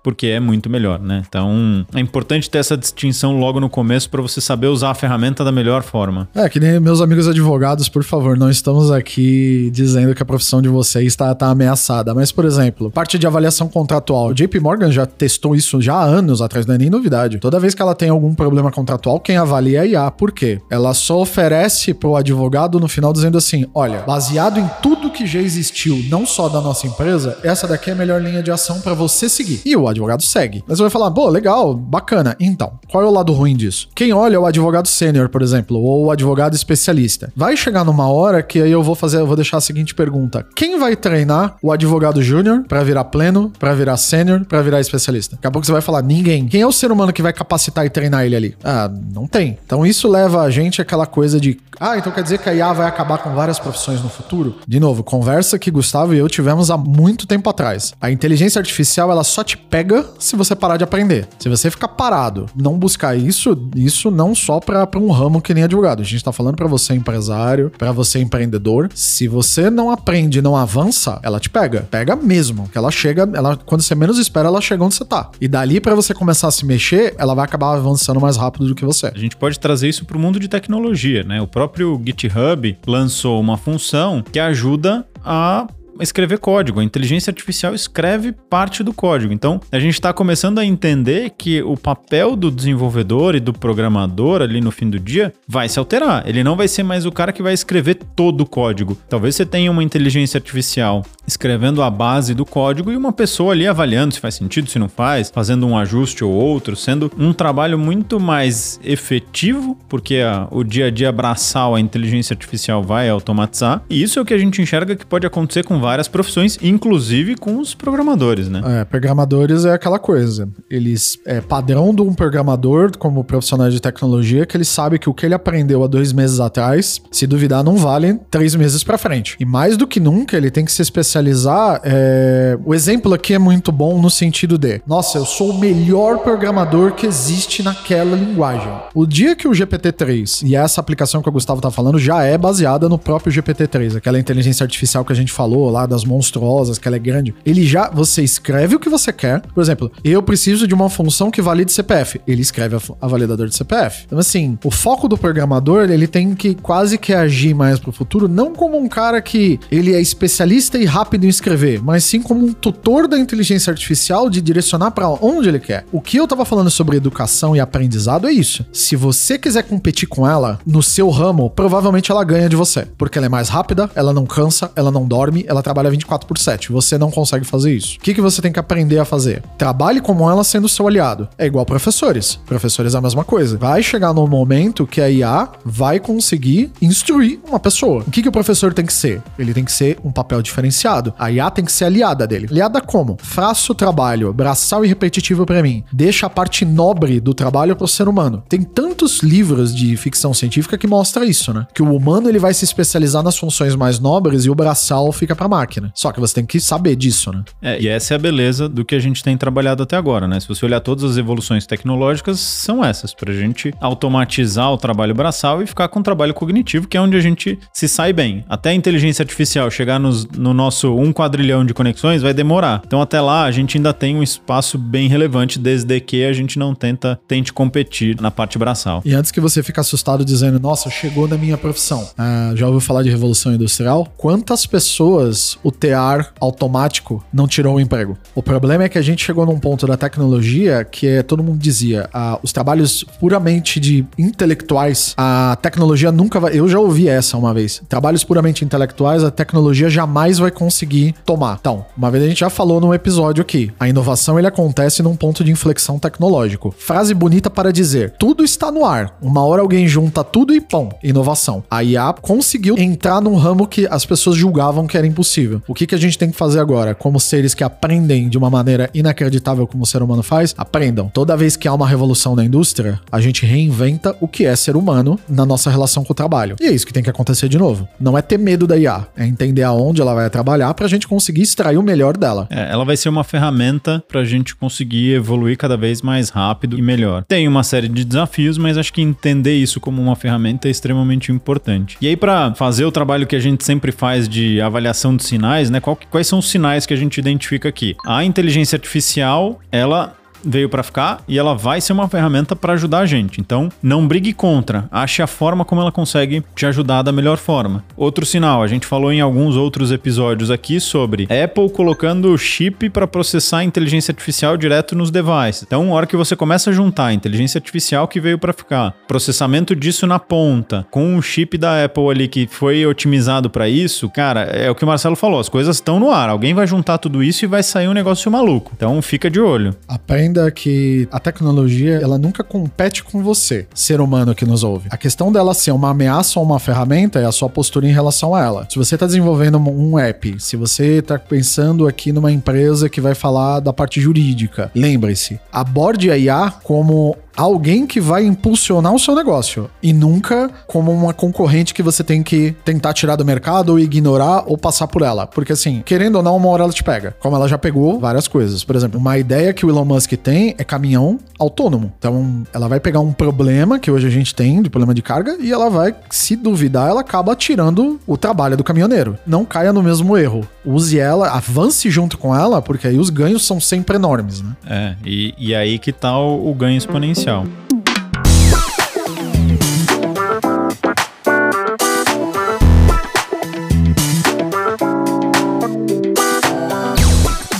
porque 0.02 0.26
é 0.26 0.40
muito 0.40 0.68
melhor, 0.68 1.00
né? 1.00 1.22
Então, 1.28 1.86
é 1.94 2.00
importante 2.00 2.50
ter 2.50 2.58
essa 2.58 2.76
distinção 2.76 3.38
logo 3.38 3.60
no 3.60 3.68
começo 3.68 4.08
para 4.10 4.22
você 4.22 4.40
saber 4.40 4.66
usar 4.66 4.90
a 4.90 4.94
ferramenta 4.94 5.44
da 5.44 5.52
melhor 5.52 5.82
forma. 5.82 6.28
É, 6.34 6.48
que 6.48 6.60
nem 6.60 6.80
meus 6.80 7.00
amigos 7.00 7.28
advogados, 7.28 7.88
por 7.88 8.04
favor, 8.04 8.36
não 8.36 8.50
estamos 8.50 8.90
aqui 8.90 9.70
dizendo 9.72 10.14
que 10.14 10.22
a 10.22 10.26
profissão 10.26 10.60
de 10.60 10.68
vocês 10.68 11.06
está 11.06 11.34
tá 11.34 11.48
ameaçada. 11.48 12.14
Mas, 12.14 12.32
por 12.32 12.44
exemplo, 12.44 12.90
parte 12.90 13.18
de 13.18 13.26
avaliação 13.26 13.68
contratual. 13.68 14.32
JP 14.34 14.60
Morgan 14.60 14.90
já 14.90 15.06
testou 15.06 15.54
isso 15.54 15.80
já 15.80 15.94
há 15.94 16.04
anos 16.04 16.42
atrás, 16.42 16.66
não 16.66 16.74
é 16.74 16.78
nem 16.78 16.90
novidade. 16.90 17.38
Toda 17.38 17.60
vez 17.60 17.74
que 17.74 17.82
ela 17.82 17.94
tem 17.94 18.08
algum 18.08 18.34
problema 18.34 18.70
contratual, 18.70 19.20
quem 19.20 19.36
avalia 19.36 19.78
é 19.78 19.82
a 19.82 19.86
IA. 19.86 20.10
Por 20.10 20.32
quê? 20.32 20.60
Ela 20.70 20.94
só 20.94 21.20
oferece 21.20 21.94
pro 21.94 22.16
advogado 22.16 22.80
no 22.80 22.88
final 22.88 23.12
dizendo 23.12 23.38
assim: 23.38 23.66
olha, 23.74 24.00
baseado 24.00 24.58
em 24.58 24.70
tudo 24.82 25.10
que 25.10 25.26
já 25.26 25.40
existiu, 25.40 26.04
não 26.08 26.26
só 26.26 26.48
da 26.48 26.60
nossa 26.60 26.86
empresa, 26.86 27.38
essa 27.42 27.66
daqui 27.66 27.90
é 27.90 27.92
a 27.92 27.96
melhor 27.96 28.20
linha 28.20 28.42
de 28.42 28.50
ação 28.50 28.80
para 28.80 28.94
você 28.94 29.28
seguir. 29.38 29.60
E 29.64 29.76
o 29.76 29.88
advogado 29.88 30.22
segue. 30.22 30.62
Mas 30.66 30.78
você 30.78 30.84
vai 30.84 30.90
falar, 30.90 31.10
pô, 31.10 31.28
legal, 31.28 31.74
bacana. 31.74 32.36
Então, 32.38 32.72
qual 32.90 33.02
é 33.02 33.06
o 33.06 33.10
lado 33.10 33.32
ruim 33.32 33.56
disso? 33.56 33.88
Quem 33.94 34.12
olha 34.12 34.40
o 34.40 34.46
advogado 34.46 34.88
sênior, 34.88 35.28
por 35.28 35.42
exemplo, 35.42 35.78
ou 35.78 36.06
o 36.06 36.10
advogado 36.10 36.54
especialista. 36.54 37.32
Vai 37.34 37.56
chegar 37.56 37.84
numa 37.84 38.08
hora 38.08 38.42
que 38.42 38.60
aí 38.60 38.70
eu 38.70 38.82
vou 38.82 38.94
fazer, 38.94 39.18
eu 39.18 39.26
vou 39.26 39.36
deixar 39.36 39.58
a 39.58 39.60
seguinte 39.60 39.94
pergunta: 39.94 40.46
quem 40.54 40.78
vai 40.78 40.96
treinar 40.96 41.56
o 41.62 41.72
advogado 41.72 42.22
júnior 42.22 42.64
para 42.68 42.82
virar 42.82 43.04
pleno, 43.04 43.52
para 43.58 43.74
virar 43.74 43.96
sênior, 43.96 44.44
para 44.44 44.60
virar 44.62 44.80
especialista? 44.80 45.36
Daqui 45.36 45.46
a 45.46 45.50
pouco 45.50 45.66
você 45.66 45.72
vai 45.72 45.80
falar, 45.80 46.02
ninguém. 46.02 46.46
Quem 46.46 46.60
é 46.60 46.66
o 46.66 46.72
ser 46.72 46.90
humano 46.90 47.12
que 47.12 47.22
vai 47.22 47.32
capacitar 47.32 47.86
e 47.86 47.90
treinar 47.90 48.24
ele 48.24 48.36
ali? 48.36 48.56
Ah, 48.64 48.90
não 49.12 49.26
tem. 49.26 49.58
Então 49.64 49.86
isso 49.86 50.08
leva 50.08 50.42
a 50.42 50.50
gente 50.50 50.82
àquela 50.82 51.06
coisa 51.06 51.40
de, 51.40 51.58
ah, 51.80 51.96
então 51.96 52.10
quer 52.10 52.22
dizer 52.22 52.38
que 52.38 52.48
a 52.48 52.54
IA 52.54 52.72
vai 52.72 52.88
acabar 52.88 53.18
com 53.18 53.32
várias 53.34 53.58
profissões 53.58 54.02
no 54.02 54.08
futuro? 54.08 54.56
De 54.66 54.80
novo, 54.80 55.04
conversa 55.04 55.58
que 55.58 55.70
Gustavo 55.70 56.12
e 56.14 56.18
eu 56.18 56.28
tivemos 56.28 56.70
há 56.70 56.76
muito 56.76 57.26
tempo 57.26 57.48
atrás. 57.48 57.92
A 58.00 58.10
inteligência 58.10 58.58
artificial, 58.58 59.10
ela 59.10 59.22
só 59.28 59.44
te 59.44 59.56
pega 59.56 60.04
se 60.18 60.36
você 60.36 60.54
parar 60.54 60.76
de 60.76 60.84
aprender. 60.84 61.28
Se 61.38 61.48
você 61.48 61.70
ficar 61.70 61.88
parado, 61.88 62.46
não 62.54 62.78
buscar 62.78 63.16
isso, 63.16 63.56
isso 63.74 64.10
não 64.10 64.34
só 64.34 64.60
para 64.60 64.88
um 64.98 65.10
ramo 65.10 65.40
que 65.40 65.54
nem 65.54 65.64
advogado. 65.64 66.00
A 66.00 66.04
gente 66.04 66.24
tá 66.24 66.32
falando 66.32 66.56
para 66.56 66.66
você 66.66 66.94
empresário, 66.94 67.70
para 67.76 67.92
você 67.92 68.18
empreendedor. 68.18 68.88
Se 68.94 69.28
você 69.28 69.70
não 69.70 69.90
aprende, 69.90 70.42
não 70.42 70.56
avança, 70.56 71.18
ela 71.22 71.40
te 71.40 71.50
pega. 71.50 71.86
Pega 71.90 72.16
mesmo. 72.16 72.68
Que 72.68 72.78
ela 72.78 72.90
chega, 72.90 73.28
ela 73.34 73.56
quando 73.56 73.82
você 73.82 73.94
menos 73.94 74.18
espera, 74.18 74.48
ela 74.48 74.60
chega 74.60 74.82
onde 74.82 74.94
você 74.94 75.04
tá. 75.04 75.30
E 75.40 75.48
dali 75.48 75.80
para 75.80 75.94
você 75.94 76.14
começar 76.14 76.48
a 76.48 76.50
se 76.50 76.64
mexer, 76.64 77.14
ela 77.18 77.34
vai 77.34 77.44
acabar 77.44 77.74
avançando 77.74 78.20
mais 78.20 78.36
rápido 78.36 78.66
do 78.66 78.74
que 78.74 78.84
você. 78.84 79.06
A 79.06 79.18
gente 79.18 79.36
pode 79.36 79.58
trazer 79.58 79.88
isso 79.88 80.04
pro 80.04 80.18
mundo 80.18 80.40
de 80.40 80.48
tecnologia, 80.48 81.22
né? 81.22 81.40
O 81.40 81.46
próprio 81.46 82.00
GitHub 82.04 82.78
lançou 82.86 83.40
uma 83.40 83.56
função 83.56 84.22
que 84.22 84.38
ajuda 84.38 85.06
a 85.24 85.66
escrever 86.00 86.38
código. 86.38 86.80
A 86.80 86.84
inteligência 86.84 87.30
artificial 87.30 87.74
escreve 87.74 88.32
parte 88.32 88.82
do 88.82 88.92
código. 88.92 89.32
Então, 89.32 89.60
a 89.70 89.78
gente 89.78 89.94
está 89.94 90.12
começando 90.12 90.58
a 90.58 90.64
entender 90.64 91.30
que 91.36 91.62
o 91.62 91.76
papel 91.76 92.36
do 92.36 92.50
desenvolvedor 92.50 93.34
e 93.34 93.40
do 93.40 93.52
programador 93.52 94.42
ali 94.42 94.60
no 94.60 94.70
fim 94.70 94.88
do 94.88 94.98
dia 94.98 95.32
vai 95.46 95.68
se 95.68 95.78
alterar. 95.78 96.26
Ele 96.26 96.44
não 96.44 96.56
vai 96.56 96.68
ser 96.68 96.82
mais 96.82 97.06
o 97.06 97.12
cara 97.12 97.32
que 97.32 97.42
vai 97.42 97.52
escrever 97.52 97.94
todo 97.94 98.42
o 98.42 98.46
código. 98.46 98.96
Talvez 99.08 99.36
você 99.36 99.46
tenha 99.46 99.70
uma 99.70 99.82
inteligência 99.82 100.38
artificial 100.38 101.04
escrevendo 101.26 101.82
a 101.82 101.90
base 101.90 102.34
do 102.34 102.46
código 102.46 102.90
e 102.90 102.96
uma 102.96 103.12
pessoa 103.12 103.52
ali 103.52 103.66
avaliando 103.66 104.14
se 104.14 104.20
faz 104.20 104.34
sentido, 104.34 104.70
se 104.70 104.78
não 104.78 104.88
faz, 104.88 105.30
fazendo 105.30 105.66
um 105.66 105.76
ajuste 105.76 106.24
ou 106.24 106.32
outro, 106.32 106.74
sendo 106.74 107.12
um 107.18 107.32
trabalho 107.34 107.78
muito 107.78 108.18
mais 108.18 108.80
efetivo, 108.82 109.78
porque 109.88 110.16
a, 110.16 110.48
o 110.50 110.64
dia 110.64 110.86
a 110.86 110.90
dia 110.90 111.12
braçal 111.12 111.74
a 111.74 111.80
inteligência 111.80 112.32
artificial 112.32 112.82
vai 112.82 113.08
automatizar. 113.10 113.82
E 113.90 114.02
isso 114.02 114.18
é 114.18 114.22
o 114.22 114.24
que 114.24 114.32
a 114.32 114.38
gente 114.38 114.62
enxerga 114.62 114.96
que 114.96 115.04
pode 115.04 115.26
acontecer 115.26 115.64
com 115.64 115.78
várias 115.88 116.06
profissões, 116.06 116.58
inclusive 116.62 117.34
com 117.34 117.58
os 117.58 117.72
programadores, 117.72 118.46
né? 118.46 118.60
É, 118.62 118.84
programadores 118.84 119.64
é 119.64 119.72
aquela 119.72 119.98
coisa. 119.98 120.46
Eles 120.68 121.18
é 121.24 121.40
padrão 121.40 121.94
de 121.94 122.02
um 122.02 122.12
programador 122.12 122.90
como 122.98 123.24
profissional 123.24 123.70
de 123.70 123.80
tecnologia 123.80 124.44
que 124.44 124.54
ele 124.54 124.66
sabe 124.66 124.98
que 124.98 125.08
o 125.08 125.14
que 125.14 125.24
ele 125.24 125.32
aprendeu 125.32 125.82
há 125.82 125.86
dois 125.86 126.12
meses 126.12 126.40
atrás, 126.40 127.00
se 127.10 127.26
duvidar, 127.26 127.64
não 127.64 127.78
vale 127.78 128.20
três 128.30 128.54
meses 128.54 128.84
para 128.84 128.98
frente. 128.98 129.34
E 129.40 129.46
mais 129.46 129.78
do 129.78 129.86
que 129.86 129.98
nunca, 129.98 130.36
ele 130.36 130.50
tem 130.50 130.62
que 130.62 130.70
se 130.70 130.82
especializar. 130.82 131.80
É... 131.82 132.58
O 132.66 132.74
exemplo 132.74 133.14
aqui 133.14 133.32
é 133.32 133.38
muito 133.38 133.72
bom 133.72 133.98
no 133.98 134.10
sentido 134.10 134.58
de, 134.58 134.82
nossa, 134.86 135.16
eu 135.16 135.24
sou 135.24 135.52
o 135.52 135.58
melhor 135.58 136.18
programador 136.18 136.92
que 136.92 137.06
existe 137.06 137.62
naquela 137.62 138.14
linguagem. 138.14 138.70
O 138.94 139.06
dia 139.06 139.34
que 139.34 139.48
o 139.48 139.52
GPT-3 139.52 140.46
e 140.46 140.54
essa 140.54 140.82
aplicação 140.82 141.22
que 141.22 141.30
o 141.30 141.32
Gustavo 141.32 141.62
tá 141.62 141.70
falando 141.70 141.98
já 141.98 142.24
é 142.24 142.36
baseada 142.36 142.90
no 142.90 142.98
próprio 142.98 143.32
GPT-3, 143.32 143.96
aquela 143.96 144.18
inteligência 144.18 144.64
artificial 144.64 145.02
que 145.02 145.14
a 145.14 145.16
gente 145.16 145.32
falou 145.32 145.70
lá 145.70 145.77
lá 145.78 145.86
das 145.86 146.04
monstruosas, 146.04 146.78
que 146.78 146.88
ela 146.88 146.96
é 146.96 147.00
grande, 147.00 147.34
ele 147.44 147.64
já. 147.64 147.90
Você 147.90 148.22
escreve 148.22 148.76
o 148.76 148.80
que 148.80 148.88
você 148.88 149.12
quer. 149.12 149.40
Por 149.40 149.62
exemplo, 149.62 149.90
eu 150.02 150.22
preciso 150.22 150.66
de 150.66 150.74
uma 150.74 150.90
função 150.90 151.30
que 151.30 151.40
valide 151.40 151.72
CPF. 151.72 152.20
Ele 152.26 152.42
escreve 152.42 152.76
a, 152.76 152.80
a 153.00 153.06
validador 153.06 153.48
de 153.48 153.54
CPF. 153.54 154.04
Então, 154.06 154.18
assim, 154.18 154.58
o 154.64 154.70
foco 154.70 155.08
do 155.08 155.16
programador, 155.16 155.90
ele 155.90 156.06
tem 156.06 156.34
que 156.34 156.54
quase 156.54 156.98
que 156.98 157.12
agir 157.12 157.54
mais 157.54 157.78
pro 157.78 157.92
futuro, 157.92 158.28
não 158.28 158.52
como 158.52 158.76
um 158.76 158.88
cara 158.88 159.20
que 159.22 159.58
ele 159.70 159.94
é 159.94 160.00
especialista 160.00 160.78
e 160.78 160.84
rápido 160.84 161.24
em 161.24 161.28
escrever, 161.28 161.82
mas 161.82 162.04
sim 162.04 162.20
como 162.20 162.44
um 162.44 162.52
tutor 162.52 163.06
da 163.06 163.18
inteligência 163.18 163.70
artificial 163.70 164.28
de 164.28 164.40
direcionar 164.40 164.90
para 164.90 165.08
onde 165.08 165.48
ele 165.48 165.60
quer. 165.60 165.84
O 165.92 166.00
que 166.00 166.16
eu 166.16 166.26
tava 166.26 166.44
falando 166.44 166.70
sobre 166.70 166.96
educação 166.96 167.54
e 167.54 167.60
aprendizado 167.60 168.26
é 168.26 168.32
isso. 168.32 168.66
Se 168.72 168.96
você 168.96 169.38
quiser 169.38 169.62
competir 169.62 170.08
com 170.08 170.28
ela 170.28 170.58
no 170.66 170.82
seu 170.82 171.08
ramo, 171.10 171.50
provavelmente 171.50 172.10
ela 172.10 172.24
ganha 172.24 172.48
de 172.48 172.56
você, 172.56 172.86
porque 172.96 173.18
ela 173.18 173.26
é 173.26 173.30
mais 173.30 173.48
rápida, 173.48 173.90
ela 173.94 174.12
não 174.12 174.26
cansa, 174.26 174.70
ela 174.74 174.90
não 174.90 175.06
dorme, 175.06 175.44
ela 175.46 175.62
trabalha 175.68 175.90
24 175.90 176.26
por 176.26 176.38
7. 176.38 176.72
Você 176.72 176.96
não 176.96 177.10
consegue 177.10 177.44
fazer 177.44 177.74
isso. 177.74 177.96
O 177.96 178.00
que, 178.00 178.14
que 178.14 178.22
você 178.22 178.40
tem 178.40 178.50
que 178.50 178.58
aprender 178.58 178.98
a 178.98 179.04
fazer? 179.04 179.42
Trabalhe 179.58 180.00
como 180.00 180.28
ela 180.28 180.42
sendo 180.42 180.66
seu 180.66 180.86
aliado. 180.88 181.28
É 181.36 181.44
igual 181.44 181.66
professores. 181.66 182.36
Professores 182.46 182.94
é 182.94 182.98
a 182.98 183.00
mesma 183.02 183.22
coisa. 183.22 183.58
Vai 183.58 183.82
chegar 183.82 184.14
no 184.14 184.26
momento 184.26 184.86
que 184.86 185.00
a 185.00 185.10
IA 185.10 185.48
vai 185.64 186.00
conseguir 186.00 186.72
instruir 186.80 187.38
uma 187.46 187.60
pessoa. 187.60 188.02
O 188.06 188.10
que, 188.10 188.22
que 188.22 188.28
o 188.28 188.32
professor 188.32 188.72
tem 188.72 188.86
que 188.86 188.92
ser? 188.92 189.22
Ele 189.38 189.52
tem 189.52 189.62
que 189.62 189.70
ser 189.70 189.98
um 190.02 190.10
papel 190.10 190.40
diferenciado. 190.40 191.12
A 191.18 191.30
IA 191.30 191.50
tem 191.50 191.64
que 191.64 191.72
ser 191.72 191.84
aliada 191.84 192.26
dele. 192.26 192.48
Aliada 192.50 192.80
como? 192.80 193.18
Faça 193.20 193.70
o 193.70 193.74
trabalho 193.74 194.32
braçal 194.32 194.86
e 194.86 194.88
repetitivo 194.88 195.44
para 195.44 195.62
mim. 195.62 195.84
Deixa 195.92 196.26
a 196.26 196.30
parte 196.30 196.64
nobre 196.64 197.20
do 197.20 197.34
trabalho 197.34 197.76
pro 197.76 197.86
ser 197.86 198.08
humano. 198.08 198.42
Tem 198.48 198.62
tantos 198.62 199.20
livros 199.20 199.74
de 199.74 199.98
ficção 199.98 200.32
científica 200.32 200.78
que 200.78 200.86
mostra 200.86 201.26
isso, 201.26 201.52
né? 201.52 201.66
Que 201.74 201.82
o 201.82 201.94
humano 201.94 202.28
ele 202.28 202.38
vai 202.38 202.54
se 202.54 202.64
especializar 202.64 203.22
nas 203.22 203.36
funções 203.36 203.76
mais 203.76 203.98
nobres 203.98 204.46
e 204.46 204.50
o 204.50 204.54
braçal 204.54 205.12
fica 205.12 205.36
máquina. 205.48 205.90
Só 205.94 206.12
que 206.12 206.20
você 206.20 206.34
tem 206.34 206.46
que 206.46 206.60
saber 206.60 206.94
disso, 206.96 207.32
né? 207.32 207.44
É, 207.60 207.80
e 207.80 207.88
essa 207.88 208.14
é 208.14 208.16
a 208.16 208.18
beleza 208.18 208.68
do 208.68 208.84
que 208.84 208.94
a 208.94 209.00
gente 209.00 209.22
tem 209.22 209.36
trabalhado 209.36 209.82
até 209.82 209.96
agora, 209.96 210.28
né? 210.28 210.38
Se 210.38 210.48
você 210.48 210.64
olhar 210.64 210.80
todas 210.80 211.04
as 211.04 211.16
evoluções 211.16 211.66
tecnológicas, 211.66 212.38
são 212.40 212.84
essas, 212.84 213.14
pra 213.14 213.32
gente 213.32 213.72
automatizar 213.80 214.72
o 214.72 214.76
trabalho 214.76 215.14
braçal 215.14 215.62
e 215.62 215.66
ficar 215.66 215.88
com 215.88 216.00
o 216.00 216.02
trabalho 216.02 216.34
cognitivo, 216.34 216.86
que 216.86 216.96
é 216.96 217.00
onde 217.00 217.16
a 217.16 217.20
gente 217.20 217.58
se 217.72 217.88
sai 217.88 218.12
bem. 218.12 218.44
Até 218.48 218.70
a 218.70 218.74
inteligência 218.74 219.22
artificial 219.22 219.70
chegar 219.70 219.98
nos, 219.98 220.26
no 220.26 220.52
nosso 220.52 220.94
um 220.94 221.12
quadrilhão 221.12 221.64
de 221.64 221.74
conexões 221.74 222.22
vai 222.22 222.34
demorar. 222.34 222.82
Então 222.86 223.00
até 223.00 223.20
lá 223.20 223.44
a 223.44 223.50
gente 223.50 223.76
ainda 223.76 223.92
tem 223.92 224.14
um 224.16 224.22
espaço 224.22 224.78
bem 224.78 225.08
relevante, 225.08 225.58
desde 225.58 226.00
que 226.00 226.24
a 226.24 226.32
gente 226.32 226.58
não 226.58 226.74
tenta 226.74 227.18
tente 227.26 227.52
competir 227.52 228.20
na 228.20 228.30
parte 228.30 228.58
braçal. 228.58 229.02
E 229.04 229.14
antes 229.14 229.30
que 229.30 229.40
você 229.40 229.62
fique 229.62 229.80
assustado 229.80 230.24
dizendo, 230.24 230.60
nossa, 230.60 230.90
chegou 230.90 231.26
na 231.26 231.36
minha 231.36 231.56
profissão. 231.56 232.08
Ah, 232.16 232.52
já 232.54 232.66
ouviu 232.66 232.80
falar 232.80 233.02
de 233.02 233.10
revolução 233.10 233.52
industrial? 233.52 234.06
Quantas 234.16 234.66
pessoas 234.66 235.37
o 235.62 235.70
tear 235.70 236.32
automático 236.40 237.22
não 237.32 237.46
tirou 237.46 237.76
o 237.76 237.80
emprego? 237.80 238.16
O 238.34 238.42
problema 238.42 238.84
é 238.84 238.88
que 238.88 238.98
a 238.98 239.02
gente 239.02 239.24
chegou 239.24 239.44
num 239.44 239.58
ponto 239.58 239.86
da 239.86 239.96
tecnologia 239.96 240.84
que 240.84 241.06
é, 241.06 241.22
todo 241.22 241.42
mundo 241.42 241.58
dizia, 241.58 242.08
ah, 242.12 242.38
os 242.42 242.52
trabalhos 242.52 243.04
puramente 243.18 243.80
de 243.80 244.06
intelectuais, 244.18 245.14
a 245.16 245.56
tecnologia 245.60 246.10
nunca 246.10 246.40
vai. 246.40 246.58
Eu 246.58 246.68
já 246.68 246.78
ouvi 246.78 247.08
essa 247.08 247.36
uma 247.36 247.52
vez. 247.52 247.82
Trabalhos 247.88 248.24
puramente 248.24 248.64
intelectuais, 248.64 249.24
a 249.24 249.30
tecnologia 249.30 249.88
jamais 249.88 250.38
vai 250.38 250.50
conseguir 250.50 251.14
tomar. 251.24 251.58
Então, 251.60 251.84
uma 251.96 252.10
vez 252.10 252.24
a 252.24 252.28
gente 252.28 252.40
já 252.40 252.50
falou 252.50 252.80
num 252.80 252.94
episódio 252.94 253.42
aqui, 253.42 253.70
a 253.78 253.88
inovação 253.88 254.38
ele 254.38 254.48
acontece 254.48 255.02
num 255.02 255.16
ponto 255.16 255.44
de 255.44 255.50
inflexão 255.50 255.98
tecnológico. 255.98 256.74
Frase 256.78 257.14
bonita 257.14 257.50
para 257.50 257.72
dizer: 257.72 258.14
tudo 258.18 258.44
está 258.44 258.70
no 258.70 258.84
ar. 258.84 259.16
Uma 259.20 259.44
hora 259.44 259.62
alguém 259.62 259.86
junta 259.86 260.24
tudo 260.24 260.54
e 260.54 260.60
pão, 260.60 260.88
inovação. 261.02 261.62
A 261.70 261.82
IA 261.82 262.14
conseguiu 262.20 262.76
entrar 262.78 263.20
num 263.20 263.36
ramo 263.36 263.66
que 263.66 263.86
as 263.90 264.04
pessoas 264.04 264.36
julgavam 264.36 264.86
que 264.86 264.96
era 264.96 265.06
impossível 265.06 265.27
possível. 265.28 265.62
O 265.68 265.74
que, 265.74 265.86
que 265.86 265.94
a 265.94 265.98
gente 265.98 266.16
tem 266.16 266.30
que 266.30 266.36
fazer 266.36 266.58
agora? 266.58 266.94
Como 266.94 267.20
seres 267.20 267.52
que 267.52 267.62
aprendem 267.62 268.28
de 268.28 268.38
uma 268.38 268.48
maneira 268.48 268.88
inacreditável 268.94 269.66
como 269.66 269.84
o 269.84 269.86
ser 269.86 270.02
humano 270.02 270.22
faz, 270.22 270.54
aprendam. 270.56 271.10
Toda 271.12 271.36
vez 271.36 271.56
que 271.56 271.68
há 271.68 271.74
uma 271.74 271.86
revolução 271.86 272.34
na 272.34 272.44
indústria, 272.44 272.98
a 273.12 273.20
gente 273.20 273.44
reinventa 273.44 274.16
o 274.20 274.26
que 274.26 274.46
é 274.46 274.56
ser 274.56 274.76
humano 274.76 275.18
na 275.28 275.44
nossa 275.44 275.70
relação 275.70 276.02
com 276.02 276.12
o 276.12 276.16
trabalho. 276.16 276.56
E 276.60 276.64
é 276.64 276.70
isso 276.70 276.86
que 276.86 276.92
tem 276.92 277.02
que 277.02 277.10
acontecer 277.10 277.48
de 277.48 277.58
novo. 277.58 277.86
Não 278.00 278.16
é 278.16 278.22
ter 278.22 278.38
medo 278.38 278.66
da 278.66 278.76
IA, 278.76 279.06
é 279.16 279.26
entender 279.26 279.62
aonde 279.62 280.00
ela 280.00 280.14
vai 280.14 280.30
trabalhar 280.30 280.72
pra 280.74 280.88
gente 280.88 281.06
conseguir 281.06 281.42
extrair 281.42 281.76
o 281.76 281.82
melhor 281.82 282.16
dela. 282.16 282.48
É, 282.50 282.70
ela 282.72 282.84
vai 282.84 282.96
ser 282.96 283.10
uma 283.10 283.24
ferramenta 283.24 284.02
pra 284.08 284.24
gente 284.24 284.56
conseguir 284.56 285.14
evoluir 285.14 285.58
cada 285.58 285.76
vez 285.76 286.00
mais 286.00 286.30
rápido 286.30 286.78
e 286.78 286.82
melhor. 286.82 287.24
Tem 287.24 287.46
uma 287.46 287.62
série 287.62 287.88
de 287.88 288.04
desafios, 288.04 288.56
mas 288.56 288.78
acho 288.78 288.92
que 288.92 289.02
entender 289.02 289.56
isso 289.56 289.78
como 289.78 290.00
uma 290.00 290.16
ferramenta 290.16 290.68
é 290.68 290.70
extremamente 290.70 291.30
importante. 291.30 291.98
E 292.00 292.08
aí, 292.08 292.16
para 292.16 292.54
fazer 292.54 292.84
o 292.84 292.92
trabalho 292.92 293.26
que 293.26 293.36
a 293.36 293.40
gente 293.40 293.64
sempre 293.64 293.92
faz 293.92 294.28
de 294.28 294.60
avaliação 294.60 295.17
de 295.18 295.24
sinais, 295.24 295.68
né? 295.70 295.80
Qual, 295.80 295.98
quais 296.10 296.26
são 296.26 296.38
os 296.38 296.48
sinais 296.48 296.86
que 296.86 296.94
a 296.94 296.96
gente 296.96 297.18
identifica 297.18 297.68
aqui? 297.68 297.94
A 298.06 298.24
inteligência 298.24 298.76
artificial, 298.76 299.60
ela 299.70 300.16
veio 300.44 300.68
para 300.68 300.82
ficar 300.82 301.22
e 301.26 301.38
ela 301.38 301.54
vai 301.54 301.80
ser 301.80 301.92
uma 301.92 302.08
ferramenta 302.08 302.54
para 302.54 302.74
ajudar 302.74 303.00
a 303.00 303.06
gente. 303.06 303.40
Então, 303.40 303.68
não 303.82 304.06
brigue 304.06 304.32
contra, 304.32 304.88
ache 304.90 305.22
a 305.22 305.26
forma 305.26 305.64
como 305.64 305.80
ela 305.80 305.92
consegue 305.92 306.42
te 306.54 306.66
ajudar 306.66 307.02
da 307.02 307.12
melhor 307.12 307.36
forma. 307.36 307.84
Outro 307.96 308.24
sinal, 308.24 308.62
a 308.62 308.66
gente 308.66 308.86
falou 308.86 309.12
em 309.12 309.20
alguns 309.20 309.56
outros 309.56 309.90
episódios 309.90 310.50
aqui 310.50 310.80
sobre 310.80 311.28
Apple 311.44 311.70
colocando 311.70 312.36
chip 312.38 312.88
para 312.90 313.06
processar 313.06 313.58
a 313.58 313.64
inteligência 313.64 314.12
artificial 314.12 314.56
direto 314.56 314.96
nos 314.96 315.10
devices. 315.10 315.64
Então, 315.66 315.84
na 315.84 315.92
hora 315.92 316.06
que 316.06 316.16
você 316.16 316.36
começa 316.36 316.70
a 316.70 316.72
juntar 316.72 317.06
a 317.06 317.12
inteligência 317.12 317.58
artificial 317.58 318.06
que 318.06 318.20
veio 318.20 318.38
para 318.38 318.52
ficar, 318.52 318.94
processamento 319.06 319.74
disso 319.74 320.06
na 320.06 320.18
ponta, 320.18 320.86
com 320.90 321.04
um 321.04 321.22
chip 321.22 321.56
da 321.56 321.84
Apple 321.84 322.08
ali 322.10 322.28
que 322.28 322.46
foi 322.46 322.84
otimizado 322.86 323.50
para 323.50 323.68
isso, 323.68 324.08
cara, 324.10 324.42
é 324.42 324.70
o 324.70 324.74
que 324.74 324.84
o 324.84 324.86
Marcelo 324.86 325.16
falou, 325.16 325.40
as 325.40 325.48
coisas 325.48 325.76
estão 325.76 325.98
no 325.98 326.10
ar. 326.10 326.28
Alguém 326.28 326.54
vai 326.54 326.66
juntar 326.66 326.98
tudo 326.98 327.22
isso 327.22 327.44
e 327.44 327.48
vai 327.48 327.62
sair 327.62 327.88
um 327.88 327.94
negócio 327.94 328.30
maluco. 328.30 328.72
Então, 328.76 329.00
fica 329.02 329.30
de 329.30 329.40
olho. 329.40 329.74
Aprende 329.86 330.27
entenda 330.28 330.50
que 330.50 331.08
a 331.10 331.18
tecnologia, 331.18 331.96
ela 331.96 332.18
nunca 332.18 332.44
compete 332.44 333.02
com 333.02 333.22
você, 333.22 333.66
ser 333.74 334.00
humano 334.00 334.34
que 334.34 334.44
nos 334.44 334.62
ouve. 334.62 334.88
A 334.90 334.96
questão 334.96 335.32
dela 335.32 335.54
ser 335.54 335.72
uma 335.72 335.90
ameaça 335.90 336.38
ou 336.38 336.44
uma 336.44 336.58
ferramenta 336.58 337.18
é 337.18 337.24
a 337.24 337.32
sua 337.32 337.48
postura 337.48 337.86
em 337.88 337.92
relação 337.92 338.34
a 338.34 338.44
ela. 338.44 338.66
Se 338.70 338.76
você 338.76 338.94
está 338.94 339.06
desenvolvendo 339.06 339.58
um 339.58 339.98
app, 339.98 340.36
se 340.38 340.56
você 340.56 340.98
está 340.98 341.18
pensando 341.18 341.88
aqui 341.88 342.12
numa 342.12 342.30
empresa 342.30 342.88
que 342.88 343.00
vai 343.00 343.14
falar 343.14 343.60
da 343.60 343.72
parte 343.72 344.00
jurídica, 344.00 344.70
lembre-se, 344.74 345.40
aborde 345.50 346.10
a 346.10 346.18
IA 346.18 346.52
como 346.62 347.16
alguém 347.38 347.86
que 347.86 348.00
vai 348.00 348.24
impulsionar 348.24 348.92
o 348.92 348.98
seu 348.98 349.14
negócio 349.14 349.70
e 349.80 349.92
nunca 349.92 350.50
como 350.66 350.90
uma 350.90 351.14
concorrente 351.14 351.72
que 351.72 351.84
você 351.84 352.02
tem 352.02 352.20
que 352.20 352.56
tentar 352.64 352.92
tirar 352.92 353.14
do 353.14 353.24
mercado 353.24 353.70
ou 353.70 353.78
ignorar 353.78 354.42
ou 354.46 354.58
passar 354.58 354.88
por 354.88 355.02
ela. 355.02 355.24
Porque 355.24 355.52
assim, 355.52 355.80
querendo 355.86 356.16
ou 356.16 356.22
não, 356.22 356.36
uma 356.36 356.48
hora 356.48 356.64
ela 356.64 356.72
te 356.72 356.82
pega. 356.82 357.14
Como 357.20 357.36
ela 357.36 357.46
já 357.46 357.56
pegou 357.56 358.00
várias 358.00 358.26
coisas. 358.26 358.64
Por 358.64 358.74
exemplo, 358.74 358.98
uma 358.98 359.16
ideia 359.16 359.52
que 359.52 359.64
o 359.64 359.70
Elon 359.70 359.84
Musk 359.84 360.14
tem 360.14 360.56
é 360.58 360.64
caminhão 360.64 361.20
autônomo. 361.38 361.92
Então, 361.96 362.42
ela 362.52 362.66
vai 362.66 362.80
pegar 362.80 362.98
um 362.98 363.12
problema 363.12 363.78
que 363.78 363.90
hoje 363.90 364.08
a 364.08 364.10
gente 364.10 364.34
tem 364.34 364.60
de 364.60 364.68
problema 364.68 364.92
de 364.92 365.00
carga 365.00 365.36
e 365.38 365.52
ela 365.52 365.70
vai, 365.70 365.94
se 366.10 366.34
duvidar, 366.34 366.88
ela 366.88 367.02
acaba 367.02 367.36
tirando 367.36 368.00
o 368.04 368.16
trabalho 368.16 368.56
do 368.56 368.64
caminhoneiro. 368.64 369.16
Não 369.24 369.44
caia 369.44 369.72
no 369.72 369.82
mesmo 369.82 370.16
erro. 370.16 370.46
Use 370.64 370.98
ela, 370.98 371.30
avance 371.30 371.88
junto 371.88 372.18
com 372.18 372.34
ela, 372.34 372.60
porque 372.60 372.88
aí 372.88 372.98
os 372.98 373.10
ganhos 373.10 373.46
são 373.46 373.60
sempre 373.60 373.94
enormes, 373.94 374.42
né? 374.42 374.56
É, 374.66 374.94
e, 375.04 375.34
e 375.38 375.54
aí 375.54 375.78
que 375.78 375.92
tá 375.92 376.18
o, 376.18 376.50
o 376.50 376.54
ganho 376.54 376.76
exponencial 376.76 377.27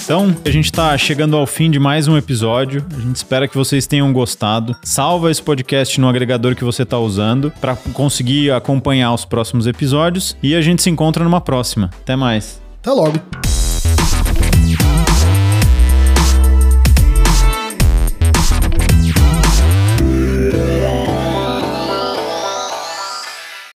Então, 0.05 0.35
a 0.43 0.51
gente 0.51 0.65
está 0.65 0.97
chegando 0.97 1.37
ao 1.37 1.47
fim 1.47 1.71
de 1.71 1.79
mais 1.79 2.09
um 2.09 2.17
episódio. 2.17 2.83
A 2.97 2.99
gente 2.99 3.17
espera 3.17 3.47
que 3.47 3.55
vocês 3.55 3.87
tenham 3.87 4.11
gostado. 4.11 4.75
Salva 4.83 5.31
esse 5.31 5.43
podcast 5.43 6.01
no 6.01 6.09
agregador 6.09 6.57
que 6.57 6.65
você 6.65 6.83
está 6.83 6.99
usando 6.99 7.53
para 7.61 7.77
conseguir 7.93 8.51
acompanhar 8.51 9.13
os 9.13 9.27
próximos 9.27 9.67
episódios 9.67 10.35
e 10.43 10.55
a 10.55 10.63
gente 10.63 10.81
se 10.81 10.89
encontra 10.89 11.23
numa 11.23 11.43
próxima. 11.43 11.91
Até 12.01 12.17
mais. 12.17 12.59
Até 12.81 12.91
logo. 12.91 13.21